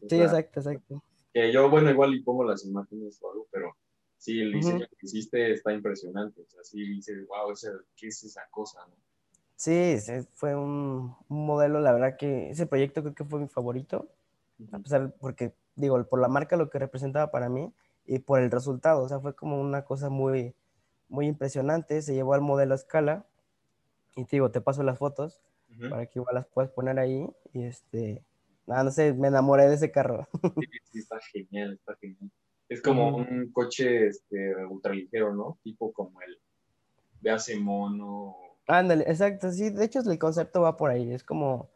[0.09, 3.77] sí, exacto, exacto yo, bueno, igual y pongo las imágenes o algo, pero
[4.17, 6.43] sí, el diseño que hiciste está impresionante.
[6.43, 7.53] O sea, sí dices, wow,
[7.97, 8.81] ¿qué es esa cosa?
[8.89, 8.95] ¿no?
[9.59, 9.97] Sí,
[10.35, 14.09] fue un, modelo, la verdad que ese proyecto creo que fue mi favorito,
[14.71, 17.73] a pesar, porque digo, por la marca lo que representaba para mí
[18.07, 20.55] y por el resultado, o sea, fue como una cosa muy,
[21.09, 23.27] muy impresionante, se llevó al modelo a escala
[24.15, 25.41] y te digo, te paso las fotos
[25.91, 28.23] para que igual las puedas poner ahí y este,
[28.69, 30.27] Ah, no sé, me enamoré de ese carro.
[30.63, 32.31] Sí, sí, está genial, está genial.
[32.69, 35.59] Es como un coche este, ultraligero, ¿no?
[35.63, 36.39] Tipo como el
[37.21, 38.37] de mono.
[38.67, 41.71] Ándale, exacto, sí, de hecho el concepto va por ahí, es como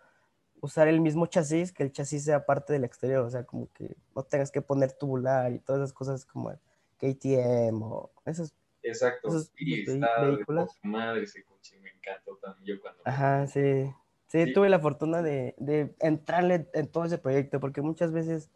[0.60, 3.96] usar el mismo chasis, que el chasis sea parte del exterior, o sea, como que
[4.14, 6.58] no tengas que poner tubular y todas esas cosas como el
[6.98, 8.54] KTM o esos.
[8.82, 10.78] Exacto, sí, está vehículos.
[10.82, 13.02] madre ese coche, me encantó también yo cuando...
[13.04, 13.92] Ajá, sí.
[14.32, 18.48] Sí, tuve la fortuna de, de, entrarle en todo ese proyecto, porque muchas veces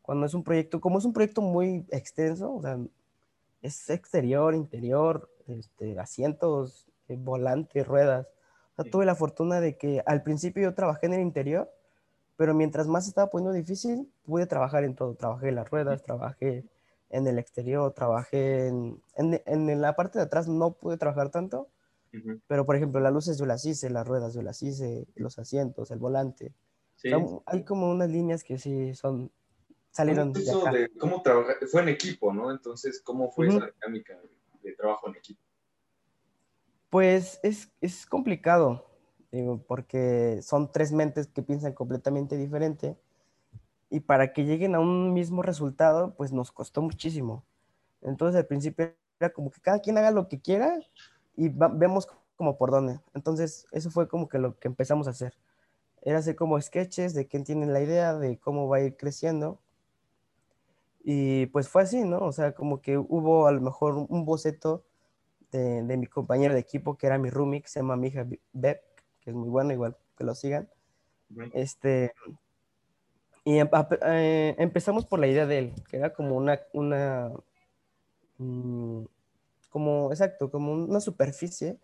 [0.00, 2.78] cuando es un proyecto, como es un proyecto muy extenso, o sea,
[3.60, 8.28] es exterior, interior, este, asientos, eh, volante, ruedas.
[8.76, 11.68] O sea, tuve la fortuna de que al principio yo trabajé en el interior,
[12.36, 15.14] pero mientras más estaba poniendo difícil, pude trabajar en todo.
[15.14, 16.64] Trabajé en las ruedas, trabajé
[17.10, 21.66] en el exterior, trabajé en, en, en la parte de atrás, no pude trabajar tanto,
[22.46, 25.90] pero, por ejemplo, las luces yo las hice, las ruedas yo las hice, los asientos,
[25.90, 26.52] el volante.
[27.46, 29.30] hay como unas líneas que sí son,
[29.90, 30.72] salieron de acá.
[30.98, 31.56] ¿Cómo trabajar?
[31.70, 32.50] Fue en equipo, ¿no?
[32.50, 34.18] Entonces, ¿cómo fue esa dinámica
[34.62, 35.40] de, trabajo en equipo?
[36.90, 38.86] Pues es, es complicado,
[39.30, 42.96] digo, porque son tres mentes que piensan completamente diferente
[43.90, 47.44] y para que lleguen a un mismo resultado, pues nos costó muchísimo.
[48.02, 50.78] Entonces al principio era como que cada quien haga lo que quiera
[51.36, 53.00] y vemos como por dónde.
[53.14, 55.34] Entonces, eso fue como que lo que empezamos a hacer.
[56.02, 59.60] Era hacer como sketches de quién tiene la idea, de cómo va a ir creciendo.
[61.04, 62.18] Y pues fue así, ¿no?
[62.18, 64.84] O sea, como que hubo a lo mejor un boceto
[65.52, 68.26] de, de mi compañero de equipo, que era mi roomie, que se llama mi hija
[68.52, 68.80] Beb,
[69.20, 70.68] que es muy bueno, igual que lo sigan.
[71.52, 72.12] Este,
[73.46, 73.68] y em,
[74.02, 77.30] eh, empezamos por la idea de él, que era como una, una
[78.38, 79.04] mm,
[79.76, 81.78] como, exacto, como una superficie,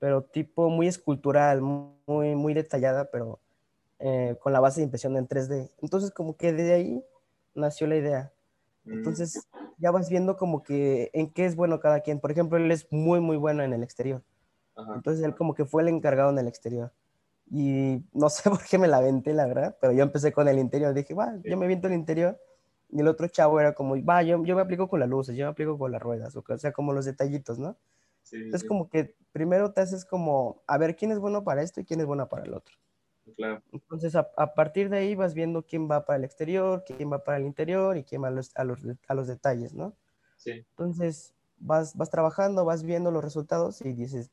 [0.00, 3.38] pero tipo muy escultural, muy, muy detallada, pero
[4.00, 5.70] eh, con la base de impresión en 3D.
[5.80, 7.04] Entonces, como que de ahí
[7.54, 8.32] nació la idea.
[8.82, 8.92] Mm.
[8.94, 9.46] Entonces,
[9.78, 12.18] ya vas viendo como que en qué es bueno cada quien.
[12.18, 14.20] Por ejemplo, él es muy, muy bueno en el exterior.
[14.92, 16.90] Entonces, él como que fue el encargado en el exterior.
[17.52, 20.58] Y no sé por qué me la venté, la verdad, pero yo empecé con el
[20.58, 20.92] interior.
[20.92, 22.36] Dije, va, yo me viento el interior.
[22.92, 25.46] Y el otro chavo era como, va, yo, yo me aplico con las luces, yo
[25.46, 27.78] me aplico con las ruedas, o sea, como los detallitos, ¿no?
[28.22, 31.80] Sí, Entonces, como que primero te haces como, a ver quién es bueno para esto
[31.80, 32.76] y quién es bueno para el otro.
[33.72, 37.38] Entonces, a, partir de ahí vas viendo quién va para el exterior, quién va para
[37.38, 39.96] el interior y quién va a los, a los, a los detalles, ¿no?
[40.36, 40.50] Sí.
[40.50, 44.30] Entonces, vas, vas trabajando, vas viendo los resultados y dices,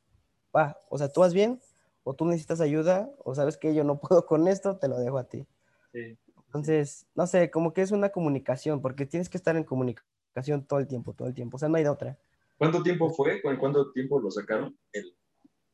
[0.56, 1.62] va, o sea, tú vas bien,
[2.04, 5.18] o tú necesitas ayuda, o sabes que yo no puedo con esto, te lo dejo
[5.18, 5.48] a ti.
[5.94, 6.18] Sí.
[6.50, 10.80] Entonces, no sé, como que es una comunicación, porque tienes que estar en comunicación todo
[10.80, 12.18] el tiempo, todo el tiempo, o sea, no hay de otra.
[12.58, 13.42] ¿Cuánto tiempo fue?
[13.42, 15.16] ¿Con cuánto tiempo lo sacaron el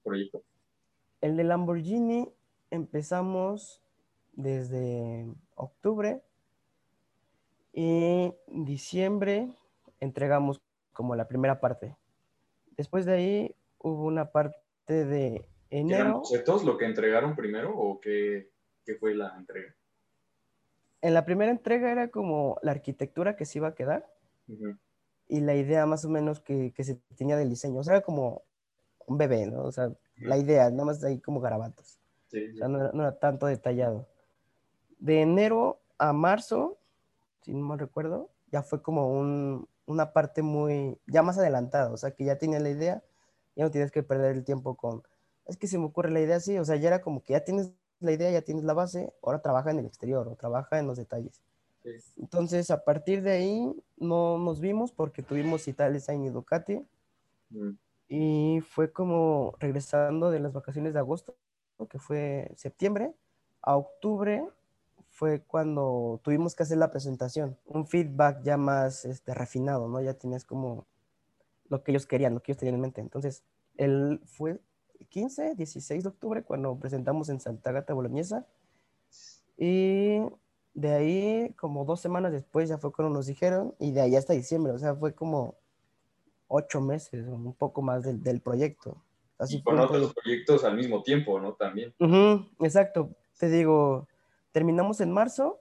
[0.04, 0.44] proyecto?
[1.22, 2.30] El de Lamborghini
[2.70, 3.82] empezamos
[4.34, 6.22] desde octubre
[7.74, 9.50] y diciembre
[10.00, 10.62] entregamos
[10.94, 11.96] como la primera parte.
[12.78, 14.60] Después de ahí hubo una parte
[15.06, 16.02] de enero.
[16.02, 18.52] ¿Eran bocetos lo que entregaron primero o qué,
[19.00, 19.74] fue la entrega?
[21.02, 24.10] En la primera entrega era como la arquitectura que se iba a quedar
[25.28, 27.80] y la idea más o menos que, se tenía del diseño.
[27.80, 28.44] O sea, era como
[29.06, 29.64] un bebé, ¿no?
[29.64, 32.00] O sea, la idea, nada más ahí como garabatos.
[32.28, 34.08] O sea, no era, tanto detallado.
[35.00, 36.78] De enero a marzo,
[37.42, 41.98] si no me recuerdo, ya fue como un, una parte muy, ya más adelantada, o
[41.98, 43.04] sea, que ya tenía la idea,
[43.56, 45.04] ya no tienes que perder el tiempo con,
[45.46, 47.44] es que se me ocurre la idea así, o sea, ya era como que ya
[47.44, 47.72] tienes
[48.06, 50.98] la idea, ya tienes la base, ahora trabaja en el exterior o trabaja en los
[50.98, 51.42] detalles.
[52.18, 56.86] Entonces, a partir de ahí, no nos vimos porque tuvimos Italia Design y Ducati.
[57.50, 57.72] Mm.
[58.08, 61.36] Y fue como regresando de las vacaciones de agosto,
[61.90, 63.14] que fue septiembre,
[63.62, 64.48] a octubre
[65.10, 70.02] fue cuando tuvimos que hacer la presentación, un feedback ya más este, refinado, ¿no?
[70.02, 70.86] Ya tienes como
[71.70, 73.02] lo que ellos querían, lo que ellos tenían en mente.
[73.02, 73.44] Entonces,
[73.78, 74.60] él fue
[75.10, 78.46] 15, 16 de octubre cuando presentamos en Santa Gata Boloñesa
[79.58, 80.20] y
[80.74, 84.34] de ahí como dos semanas después ya fue cuando nos dijeron y de ahí hasta
[84.34, 85.56] diciembre, o sea, fue como
[86.48, 89.02] ocho meses, un poco más del, del proyecto.
[89.38, 91.54] Así y con otros proyectos al mismo tiempo, ¿no?
[91.54, 91.94] También.
[92.60, 93.10] exacto.
[93.38, 94.08] Te digo,
[94.52, 95.60] terminamos en marzo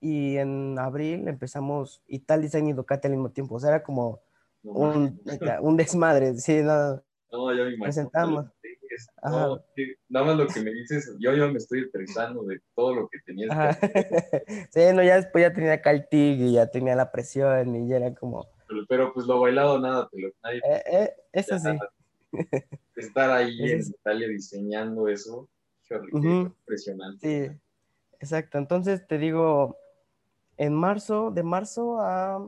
[0.00, 3.56] y en abril empezamos Italia Design y Ducati al mismo tiempo.
[3.56, 4.20] O sea, era como
[4.62, 5.20] un,
[5.60, 6.34] un, desmadre.
[6.34, 7.84] Sí, no, no yo me imagino.
[7.84, 8.46] Presentamos.
[10.08, 13.18] nada más lo que me dices, yo ya me estoy estresando de todo lo que
[13.24, 13.48] tenías
[14.70, 18.14] sí, no, ya después ya tenía caltig y ya tenía la presión y ya era
[18.14, 18.46] como...
[18.88, 20.58] Pero, pues lo bailado nada, te lo, nadie...
[20.58, 21.68] Eh, eh, eso sí.
[22.96, 25.48] Estar ahí en Italia diseñando eso,
[26.12, 27.50] impresionante.
[27.50, 27.60] Sí,
[28.20, 28.58] exacto.
[28.58, 29.76] Entonces te digo,
[30.56, 32.38] en marzo, de marzo a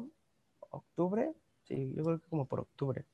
[0.71, 1.33] octubre,
[1.65, 3.05] sí, yo creo que como por octubre,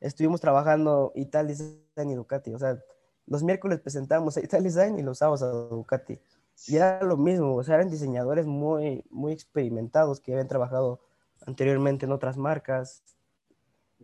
[0.00, 2.52] estuvimos trabajando Italia Design y Ducati.
[2.54, 2.78] O sea,
[3.26, 6.18] los miércoles presentábamos a Italia Design y los sábados a Ducati.
[6.66, 11.00] Y era lo mismo, o sea, eran diseñadores muy, muy experimentados que habían trabajado
[11.46, 13.02] anteriormente en otras marcas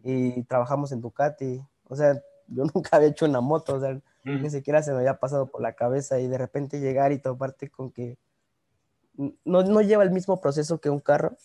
[0.03, 1.63] y trabajamos en Ducati.
[1.85, 2.15] O sea,
[2.49, 5.63] yo nunca había hecho una moto, o sea, ni siquiera se me había pasado por
[5.63, 8.19] la cabeza y de repente llegar y toparte con que
[9.17, 11.37] no, no lleva el mismo proceso que un carro,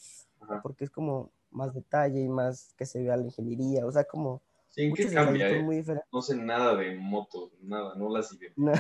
[0.64, 4.42] porque es como más detalle y más que se vea la ingeniería, o sea, como...
[4.70, 5.50] Sí, ¿en qué cambia?
[5.50, 5.84] Eh?
[6.14, 8.72] No sé nada de motos, nada, no las identifico.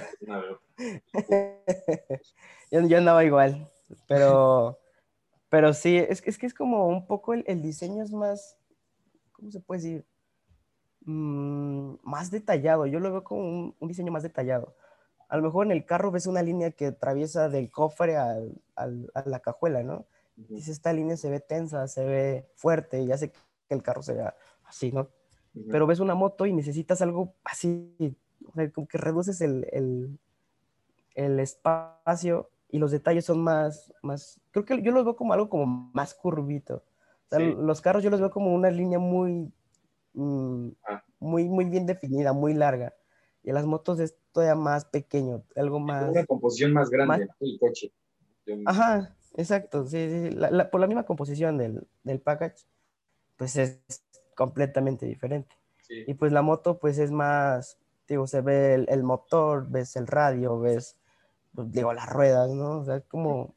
[2.71, 3.69] yo, yo andaba igual,
[4.07, 4.79] pero,
[5.49, 8.57] pero sí, es, es que es como un poco el, el diseño es más,
[9.33, 10.05] ¿cómo se puede decir?
[11.05, 12.85] Mm, más detallado.
[12.85, 13.41] Yo lo veo como
[13.79, 14.75] un, diseño más detallado.
[15.29, 19.23] A lo mejor en el carro ves una línea que atraviesa del cofre al, a
[19.25, 20.05] la cajuela, ¿no?
[20.49, 24.35] Dice, esta línea se ve tensa, se ve fuerte, y hace que el carro sea
[24.65, 25.09] así, ¿no?
[25.69, 27.95] Pero ves una moto y necesitas algo así,
[28.45, 30.17] o sea, como que reduces el, el,
[31.13, 35.49] el espacio y los detalles son más, más, creo que yo los veo como algo
[35.49, 36.83] como más curvito.
[37.31, 39.51] Los carros yo los veo como una línea muy
[40.13, 41.03] Mm, ah.
[41.19, 42.93] muy, muy bien definida, muy larga.
[43.43, 46.09] Y en las motos es todavía más pequeño, algo más...
[46.09, 47.91] Una composición más grande, el coche.
[48.65, 50.37] Ajá, exacto, sí, sí,
[50.71, 52.65] por la misma composición del, del, package,
[53.37, 53.79] pues es
[54.35, 55.55] completamente diferente.
[56.07, 60.59] Y pues la moto pues es más, digo, se ve el, motor, ves el radio,
[60.59, 60.97] ves,
[61.53, 62.79] pues, digo, las ruedas, ¿no?
[62.79, 63.53] O sea, como,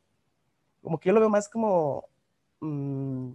[0.83, 2.09] como que yo lo veo más como
[2.61, 3.33] mm,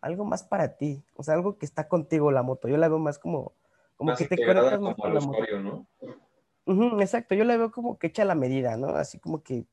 [0.00, 2.68] algo más para ti, o sea, algo que está contigo la moto.
[2.68, 3.52] Yo la veo más como,
[3.96, 5.86] como que te conectas más con la moto.
[6.66, 7.00] ¿no?
[7.00, 8.88] exacto, yo la veo como que echa la medida, ¿no?
[8.88, 9.66] Así como que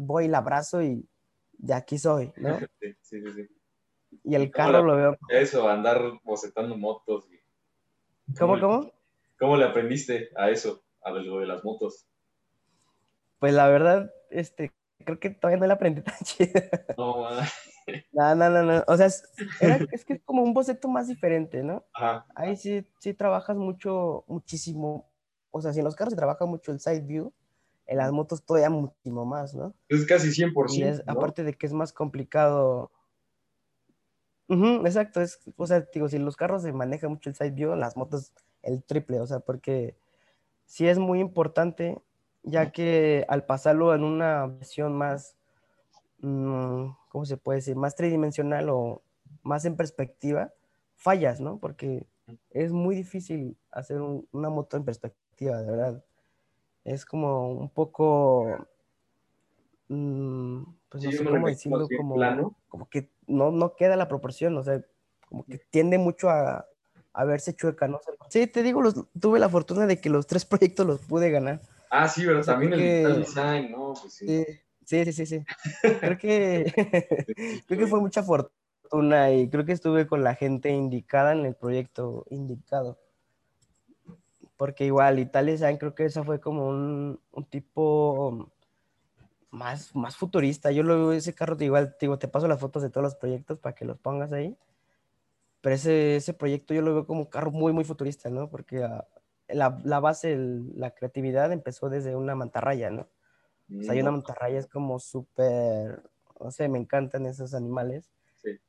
[0.00, 1.08] voy, la abrazo y
[1.58, 2.58] de aquí soy, ¿no?
[2.80, 3.48] Sí, sí, sí.
[4.22, 5.18] Y el carro lo veo.
[5.28, 7.28] Eso, andar bocetando motos.
[8.38, 8.92] ¿Cómo, cómo?
[9.38, 12.06] ¿Cómo le aprendiste a eso, a lo de las motos?
[13.38, 14.72] Pues la verdad, este,
[15.04, 16.60] creo que todavía no le aprendí tan chido.
[16.96, 17.28] No,
[18.12, 18.84] no, no, no, no.
[18.86, 19.24] O sea, es,
[19.92, 21.84] es, que es como un boceto más diferente, ¿no?
[21.92, 22.26] Ajá.
[22.34, 25.10] Ahí sí, sí trabajas mucho, muchísimo.
[25.50, 27.32] O sea, si en los carros se trabaja mucho el side view,
[27.86, 29.74] en las motos todavía muchísimo más, ¿no?
[29.88, 30.74] Es casi 100%.
[30.74, 32.90] Y Aparte de que es más complicado.
[34.48, 37.80] exacto, es, o sea, digo, si los carros se maneja mucho el side view, en
[37.80, 39.96] las motos el triple, o sea, porque
[40.64, 42.00] sí es muy importante,
[42.42, 45.36] ya que al pasarlo en una versión más,
[46.20, 47.76] mm, ¿cómo se puede decir?
[47.76, 49.02] Más tridimensional o
[49.42, 50.52] más en perspectiva,
[50.94, 51.58] fallas, ¿no?
[51.58, 52.06] Porque
[52.50, 56.04] es muy difícil hacer una moto en perspectiva, de verdad.
[56.84, 58.66] Es como un poco,
[59.88, 64.62] mm, pues no sé cómo decirlo, como, como que no, no queda la proporción, o
[64.62, 64.84] sea,
[65.28, 66.66] como que tiende mucho a,
[67.14, 68.00] a verse chueca, ¿no?
[68.28, 71.62] Sí, te digo, los, tuve la fortuna de que los tres proyectos los pude ganar.
[71.90, 73.94] Ah, sí, pero también el design, ¿no?
[73.94, 74.26] Pues sí.
[74.26, 74.44] sí.
[74.84, 75.44] Sí, sí,
[76.00, 76.72] Creo que,
[77.66, 81.54] creo que fue mucha fortuna y creo que estuve con la gente indicada en el
[81.54, 82.98] proyecto indicado.
[84.56, 88.52] Porque igual, Italia creo que eso fue como un, un tipo
[89.50, 90.70] más, más futurista.
[90.70, 93.58] Yo lo veo ese carro, igual, digo, te paso las fotos de todos los proyectos
[93.58, 94.56] para que los pongas ahí.
[95.60, 98.50] Pero ese, ese proyecto yo lo veo como un carro muy, muy futurista, ¿no?
[98.50, 99.06] Porque ah,
[99.48, 103.08] la, la, base, la creatividad empezó desde una mantarraya, ¿no?
[103.70, 104.14] O sea, hay una mm.
[104.14, 106.02] mantarraya es como súper,
[106.38, 108.10] no sé, me encantan esos animales.
[108.42, 108.60] Sí.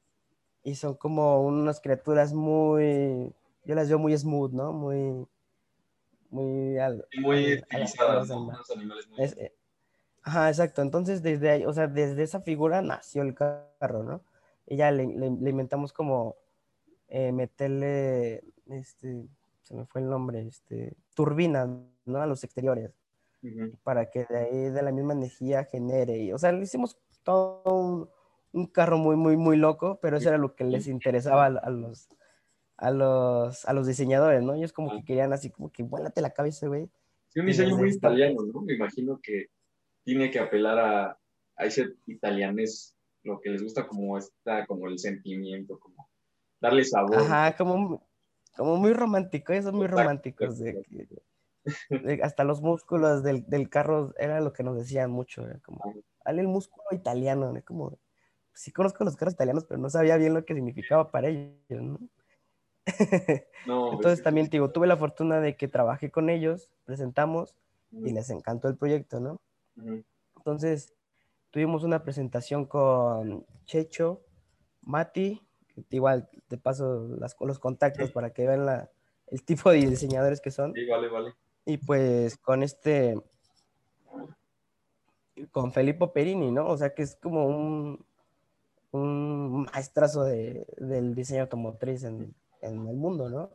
[0.64, 3.34] Y son como unas criaturas muy,
[3.66, 4.72] yo las veo muy smooth, ¿no?
[4.72, 5.28] Muy,
[6.36, 6.78] muy...
[7.22, 8.52] muy utilizadas, ¿no?
[8.76, 9.52] animales muy...
[10.24, 10.82] Ajá, exacto.
[10.82, 14.24] Entonces, desde ahí, o sea, desde esa figura nació el carro, ¿no?
[14.66, 16.36] Y ya le, le inventamos como
[17.08, 19.28] eh, meterle, este,
[19.62, 21.70] se me fue el nombre, este, turbinas,
[22.06, 22.20] ¿no?
[22.20, 22.92] A los exteriores,
[23.84, 28.10] para que de ahí de la misma energía genere, y, o sea, le hicimos todo
[28.52, 32.10] un, carro muy, muy, muy loco, pero eso era lo que les interesaba a, los,
[32.78, 34.54] a los, a los diseñadores, ¿no?
[34.54, 36.90] Ellos como que querían así, como que vuélate la cabeza, güey.
[37.30, 38.62] Sí, un diseño muy italiano, ¿no?
[38.62, 39.48] Me imagino que
[40.04, 41.20] tiene que apelar a,
[41.56, 46.10] a ese italianés, lo que les gusta como está, como el sentimiento, como
[46.60, 47.18] darle sabor.
[47.18, 48.08] Ajá, como,
[48.56, 50.60] como muy romántico, esos muy románticos.
[50.60, 50.84] De,
[52.22, 55.82] hasta los músculos del, del, carro era lo que nos decían mucho, como,
[56.24, 57.98] dale el músculo italiano, como,
[58.54, 62.00] sí conozco los carros italianos, pero no sabía bien lo que significaba para ellos, ¿no?
[63.66, 67.56] no Entonces también, digo, tuve la fortuna de que trabajé con ellos, presentamos
[67.92, 69.40] y les encantó el proyecto, ¿no?
[70.38, 70.94] Entonces,
[71.52, 74.22] tuvimos una presentación con Checho,
[74.82, 75.42] Mati,
[75.90, 78.90] igual te paso las, los contactos para que vean la,
[79.28, 80.74] el tipo de diseñadores que son.
[80.74, 81.34] Sí, vale, vale.
[81.66, 83.20] Y pues con este,
[85.52, 86.68] con Felipe Perini, ¿no?
[86.68, 88.06] O sea que es como un,
[88.92, 92.36] un maestrazo de, del diseño automotriz en,
[92.66, 93.52] en, el mundo, ¿no?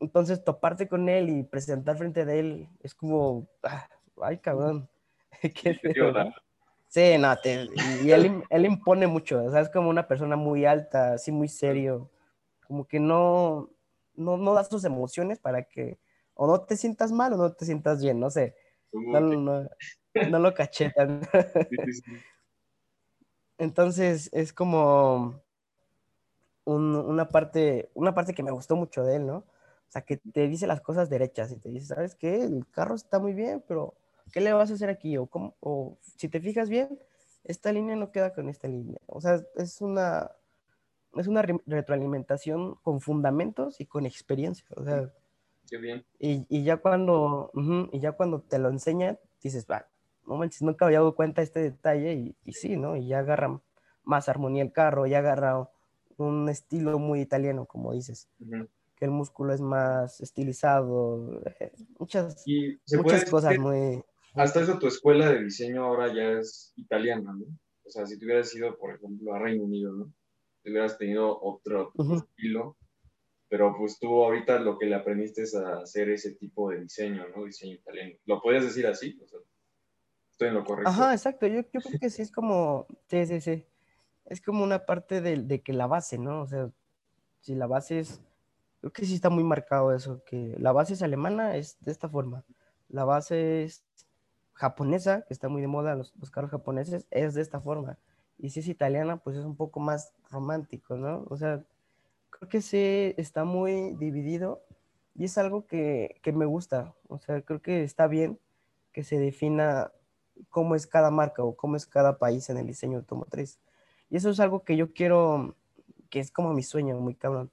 [0.00, 3.86] Entonces toparte con él y presentar frente de él es como, ah,
[4.22, 4.88] ay cabrón,
[5.54, 6.12] qué feo,
[6.88, 7.32] Sí, no,
[8.02, 11.46] y él, él, impone mucho, o sea, es como una persona muy alta, así muy
[11.46, 12.10] serio,
[12.66, 13.70] como que no,
[14.16, 16.00] no, no das tus emociones para que
[16.34, 18.56] o no te sientas mal o no te sientas bien, no sé,
[18.92, 19.68] no, no,
[20.30, 21.20] no lo cachetan.
[23.58, 25.42] Entonces es como
[26.64, 29.36] un, una, parte, una parte que me gustó mucho de él, ¿no?
[29.38, 32.44] O sea, que te dice las cosas derechas y te dice, ¿sabes qué?
[32.44, 33.94] El carro está muy bien, pero
[34.32, 35.16] ¿qué le vas a hacer aquí?
[35.16, 36.98] O, cómo, o si te fijas bien,
[37.44, 39.00] esta línea no queda con esta línea.
[39.06, 40.30] O sea, es una,
[41.16, 44.66] es una retroalimentación con fundamentos y con experiencia.
[44.76, 45.10] O sea,
[45.68, 46.04] Qué bien.
[46.18, 47.52] Y, y ya cuando,
[47.92, 49.88] y ya cuando te lo enseña, dices, va,
[50.26, 52.96] no manches, nunca había dado cuenta de este detalle y, y sí, ¿no?
[52.96, 53.60] Y ya agarra
[54.02, 55.68] más armonía el carro, ya agarra
[56.20, 58.28] un estilo muy italiano, como dices.
[58.96, 62.44] Que el músculo es más estilizado, eh, muchas,
[62.92, 64.02] muchas cosas muy
[64.34, 67.46] hasta eso tu escuela de diseño ahora ya es italiana, ¿no?
[67.84, 70.12] O sea, si tú hubieras ido, por ejemplo, a Reino Unido, ¿no?
[70.62, 72.76] Te hubieras tenido otro estilo,
[73.48, 77.26] pero pues tú ahorita lo que le aprendiste es a hacer ese tipo de diseño,
[77.34, 77.44] ¿no?
[77.44, 78.14] Diseño italiano.
[78.26, 79.18] ¿Lo podías decir así?
[79.22, 79.40] O sea,
[80.30, 80.90] estoy en lo correcto.
[80.90, 81.46] Ajá, exacto.
[81.46, 83.66] Yo, yo creo que sí es como, sí, sí, sí.
[84.26, 86.42] Es como una parte de, de que la base, ¿no?
[86.42, 86.70] O sea,
[87.40, 88.20] si la base es,
[88.80, 92.08] creo que sí está muy marcado eso, que la base es alemana, es de esta
[92.08, 92.44] forma.
[92.88, 93.84] La base es
[94.52, 97.98] japonesa, que está muy de moda, los, los carros japoneses, es de esta forma.
[98.38, 101.26] Y si es italiana, pues es un poco más romántico, ¿no?
[101.28, 101.64] O sea,
[102.30, 104.62] creo que sí está muy dividido
[105.14, 106.94] y es algo que, que, me gusta.
[107.08, 108.38] O sea, creo que está bien
[108.92, 109.92] que se defina
[110.48, 113.58] cómo es cada marca o cómo es cada país en el diseño automotriz.
[114.10, 115.54] Y eso es algo que yo quiero,
[116.10, 117.50] que es como mi sueño, muy cabrón.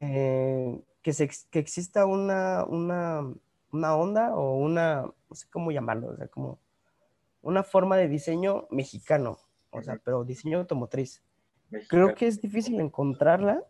[0.00, 3.22] eh, que, se, que exista una, una,
[3.72, 6.58] una onda o una, no sé cómo llamarlo, o sea, como
[7.40, 9.38] una forma de diseño mexicano,
[9.70, 11.22] o sea, pero diseño automotriz.
[11.70, 12.04] Mexicano.
[12.04, 13.64] Creo que es difícil encontrarla,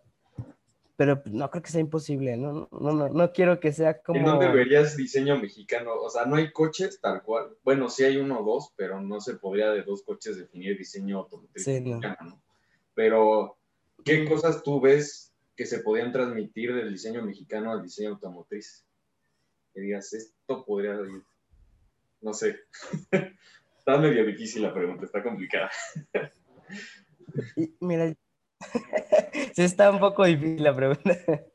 [0.96, 4.18] pero no creo que sea imposible, no, no, no, no quiero que sea como...
[4.18, 5.94] ¿En dónde verías diseño mexicano?
[5.94, 7.56] O sea, no hay coches tal cual.
[7.64, 11.18] Bueno, sí hay uno o dos, pero no se podría de dos coches definir diseño
[11.18, 12.30] automotriz sí, mexicano, no.
[12.30, 12.42] ¿no?
[12.94, 13.56] Pero,
[14.04, 14.28] ¿qué mm.
[14.28, 18.84] cosas tú ves que se podían transmitir del diseño mexicano al diseño automotriz?
[19.72, 20.98] Que digas, esto podría
[22.22, 22.60] no sé.
[23.78, 25.70] está medio difícil la pregunta, está complicada.
[27.56, 28.14] y, mira,
[29.54, 31.16] sí está un poco difícil la pregunta.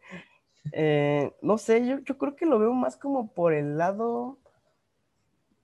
[0.74, 4.38] Eh, no sé, yo, yo creo que lo veo más como por el lado,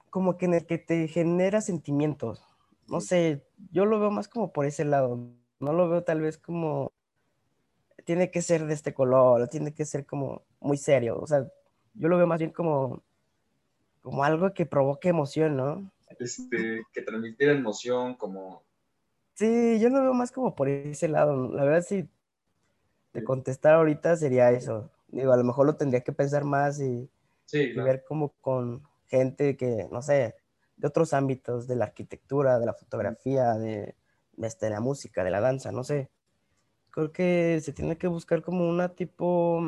[0.10, 2.41] como que en el que te genera sentimientos.
[2.88, 5.20] No sé, yo lo veo más como por ese lado.
[5.60, 6.93] No lo veo tal vez como,
[8.06, 11.20] tiene que ser de este color, tiene que ser como muy serio.
[11.20, 11.45] O sea,
[11.93, 13.04] yo lo veo más bien como
[14.04, 15.91] como algo que provoque emoción, ¿no?
[16.20, 18.62] Este, que transmitiera emoción, como...
[19.36, 21.51] Sí, yo lo veo más como por ese lado.
[21.51, 22.09] La verdad, si
[23.11, 24.91] te contestar ahorita sería eso.
[25.07, 27.09] Digo, a lo mejor lo tendría que pensar más y,
[27.45, 27.88] sí, y claro.
[27.88, 30.36] ver como con gente que, no sé,
[30.77, 33.95] de otros ámbitos, de la arquitectura, de la fotografía, de,
[34.34, 36.09] de este, la música, de la danza, no sé.
[36.89, 39.61] Creo que se tiene que buscar como una tipo,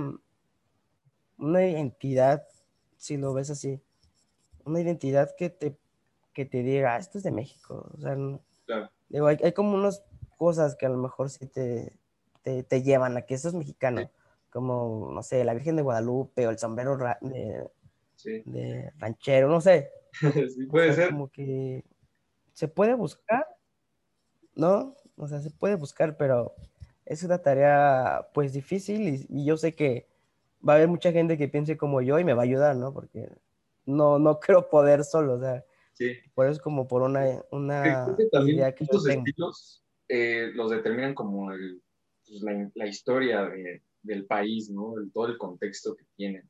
[1.37, 2.43] una identidad,
[2.97, 3.81] si lo ves así
[4.65, 5.77] una identidad que te,
[6.33, 7.89] que te diga, ah, esto es de México.
[7.93, 8.17] O sea,
[8.65, 8.91] claro.
[9.09, 10.03] Digo, hay, hay, como unas
[10.37, 11.93] cosas que a lo mejor sí te,
[12.41, 14.09] te, te llevan a que eso es mexicano.
[14.49, 17.69] Como, no sé, la Virgen de Guadalupe o el sombrero ra de,
[18.15, 18.41] sí.
[18.45, 19.91] de, ranchero, no sé.
[20.55, 21.13] sí, puede o sea, ser.
[21.13, 21.83] Como que
[22.53, 23.45] se puede buscar,
[24.55, 24.95] ¿no?
[25.17, 26.55] O sea, se puede buscar, pero
[27.05, 30.07] es una tarea pues difícil y, y yo sé que
[30.67, 32.93] va a haber mucha gente que piense como yo y me va a ayudar, ¿no?
[32.93, 33.29] Porque
[33.85, 35.63] no, no creo poder solo, o sea,
[35.95, 36.13] sí.
[36.33, 40.51] por eso es como por una, una Creo que también idea que estos estilos eh,
[40.53, 41.81] los determinan como el,
[42.25, 44.97] pues, la, la, historia de, del país, ¿no?
[44.99, 46.47] El, todo el contexto que tienen.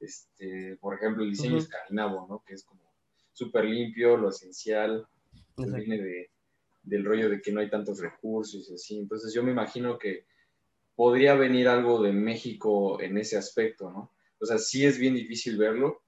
[0.00, 1.62] Este, por ejemplo, el diseño uh -huh.
[1.62, 2.42] escandinavo, ¿no?
[2.44, 2.82] Que es como
[3.32, 5.06] súper limpio, lo esencial,
[5.54, 6.30] pues viene de,
[6.82, 8.98] del rollo de que no hay tantos recursos y así.
[8.98, 10.26] Entonces yo me imagino que
[10.94, 14.12] podría venir algo de México en ese aspecto, ¿no?
[14.40, 16.02] O sea, sí es bien difícil verlo,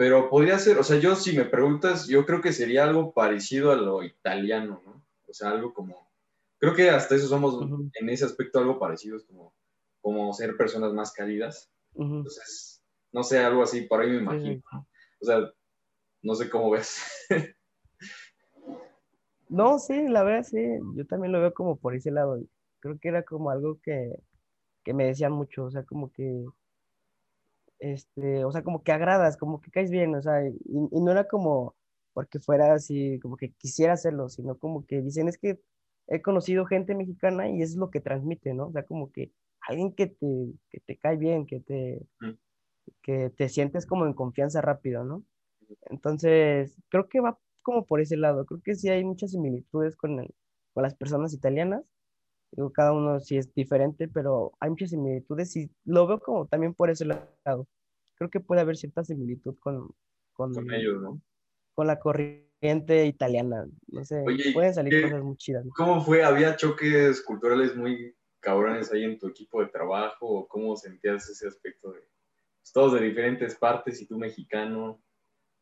[0.00, 3.70] pero podría ser, o sea, yo si me preguntas, yo creo que sería algo parecido
[3.70, 5.04] a lo italiano, ¿no?
[5.28, 6.10] O sea, algo como,
[6.56, 7.90] creo que hasta eso somos uh -huh.
[7.92, 9.54] en ese aspecto algo parecidos, como,
[10.00, 11.70] como ser personas más cálidas.
[11.92, 12.16] Uh -huh.
[12.16, 12.82] Entonces,
[13.12, 14.62] no sé, algo así, por ahí me imagino.
[14.72, 14.86] Uh -huh.
[15.20, 15.52] O sea,
[16.22, 16.96] no sé cómo ves.
[19.50, 22.42] no, sí, la verdad sí, yo también lo veo como por ese lado.
[22.78, 24.14] Creo que era como algo que,
[24.82, 26.46] que me decían mucho, o sea, como que
[27.80, 31.10] este, o sea, como que agradas, como que caes bien, o sea, y, y, no
[31.10, 31.74] era como
[32.12, 35.60] porque fuera así, como que quisiera hacerlo, sino como que dicen, es que
[36.08, 38.68] he conocido gente mexicana y es lo que transmite, ¿no?
[38.68, 42.32] O sea, como que alguien que te, que te cae bien, que te, mm.
[43.02, 45.24] que te sientes como en confianza rápido, ¿no?
[45.82, 50.18] Entonces, creo que va como por ese lado, creo que sí hay muchas similitudes con,
[50.18, 50.34] el,
[50.72, 51.84] con las personas italianas,
[52.52, 56.74] Digo, cada uno sí es diferente, pero hay muchas similitudes y lo veo como también
[56.74, 57.66] por ese lado.
[58.14, 59.88] Creo que puede haber cierta similitud con,
[60.32, 61.20] con, con ellos, ¿no?
[61.74, 63.66] Con la corriente italiana.
[63.86, 65.64] No sé, Oye, pueden salir ¿qué, cosas muy chidas.
[65.74, 66.24] ¿Cómo fue?
[66.24, 70.26] ¿Había choques culturales muy cabrones ahí en tu equipo de trabajo?
[70.26, 75.00] ¿O ¿Cómo sentías ese aspecto de pues, todos de diferentes partes y tú mexicano?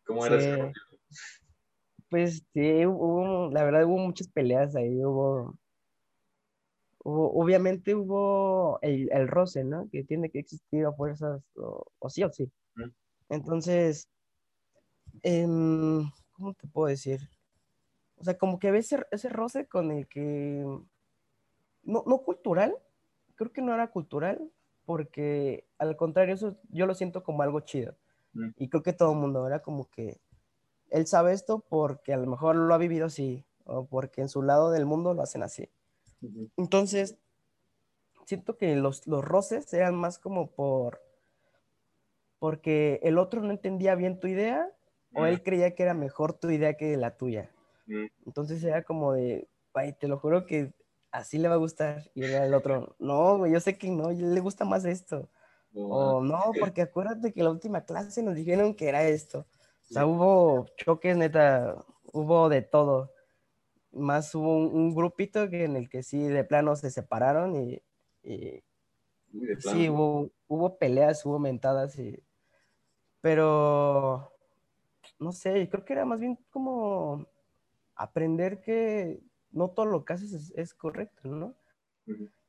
[0.05, 0.51] ¿Cómo era sí.
[2.11, 5.59] Pues sí, hubo, la verdad hubo muchas peleas ahí, hubo
[7.05, 9.89] obviamente hubo el, el, roce, ¿no?
[9.91, 12.51] Que tiene que existir a fuerzas, o, o sí o sí.
[13.29, 14.09] Entonces,
[15.23, 15.47] eh,
[16.33, 17.21] ¿cómo te puedo decir?
[18.21, 20.65] o sea, como que ves ese, ese roce con el que,
[21.83, 22.77] no, no cultural,
[23.35, 24.51] creo que no era cultural,
[24.85, 27.97] porque al contrario, eso yo lo siento como algo chido.
[28.33, 28.49] Mm.
[28.57, 30.21] Y creo que todo el mundo era como que
[30.91, 34.43] él sabe esto porque a lo mejor lo ha vivido así, o porque en su
[34.43, 35.71] lado del mundo lo hacen así.
[36.57, 37.17] Entonces,
[38.27, 41.01] siento que los, los roces eran más como por
[42.39, 44.71] porque el otro no entendía bien tu idea
[45.15, 47.51] o él creía que era mejor tu idea que la tuya.
[48.27, 50.73] Entonces era como de, ay, te lo juro que
[51.11, 52.11] así le va a gustar.
[52.15, 55.29] Y era el otro, no, yo sé que no, le gusta más esto.
[55.75, 59.47] O no, porque acuérdate que la última clase nos dijeron que era esto.
[59.91, 63.13] O sea, hubo choques, neta, hubo de todo.
[63.93, 67.83] Más hubo un, grupito que en el que sí, de plano se separaron y,
[68.23, 72.23] sí, hubo, hubo peleas, hubo mentadas y
[73.21, 74.33] pero,
[75.19, 77.27] no sé, creo que era más bien como
[77.97, 79.21] aprender que
[79.51, 81.55] no todo lo que haces es, correcto, ¿no?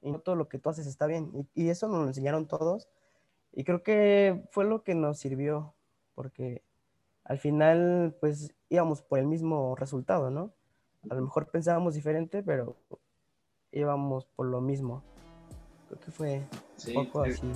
[0.01, 1.49] Y no todo lo que tú haces está bien.
[1.55, 2.87] Y, eso nos lo enseñaron todos.
[3.51, 5.73] Y creo que fue lo que nos sirvió,
[6.15, 6.63] porque
[7.23, 10.53] al final, pues íbamos por el mismo resultado, ¿no?
[11.09, 12.75] A lo mejor pensábamos diferente, pero
[13.71, 15.03] íbamos por lo mismo.
[15.87, 16.41] Creo que fue
[16.87, 17.51] un poco así.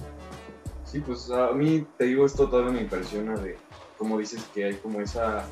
[0.86, 3.58] Sí, pues a mí te digo, esto todavía me impresiona de
[3.98, 5.46] cómo dices que hay como esa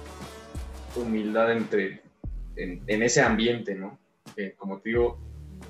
[0.96, 2.02] humildad entre,
[2.56, 4.00] en, ese ambiente, ¿no?
[4.36, 5.20] Que como te digo,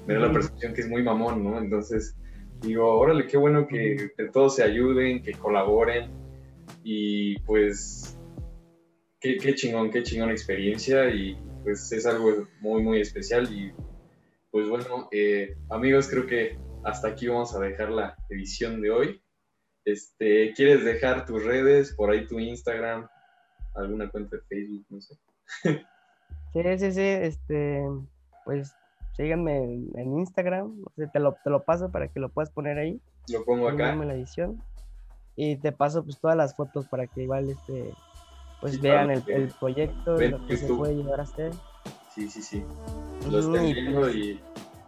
[0.06, 1.58] me da la percepción que es muy mamón, ¿no?
[1.58, 2.16] Entonces
[2.62, 6.12] digo, órale, qué bueno que, todos se ayuden, que colaboren
[6.84, 8.18] y pues
[9.20, 13.74] qué, qué chingón, qué chingón experiencia y pues es algo muy, muy especial y
[14.52, 19.24] pues bueno, eh, amigos, creo que hasta aquí vamos a dejar la edición de hoy.
[19.86, 23.08] Este, ¿Quieres dejar tus redes, por ahí tu Instagram,
[23.76, 25.16] alguna cuenta de Facebook, no sé?
[26.54, 27.82] sí, sí, sí, este,
[28.46, 28.74] pues
[29.14, 30.84] síganme en, Instagram,
[31.14, 33.00] te, lo, te lo paso para que lo puedas poner ahí.
[33.30, 33.96] Lo pongo acá.
[33.96, 34.62] La edición.
[35.36, 37.94] Y te paso pues todas las fotos para que igual este
[38.62, 41.52] pues vean el, proyecto y lo que se puede llevar a hacer.
[42.14, 42.64] Sí, sí, sí.
[43.30, 44.40] Lo estén viendo pues y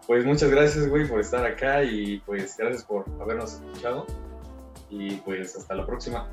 [0.08, 4.06] pues muchas gracias, güey, por estar acá y pues gracias por habernos escuchado
[4.90, 6.30] y pues hasta la próxima.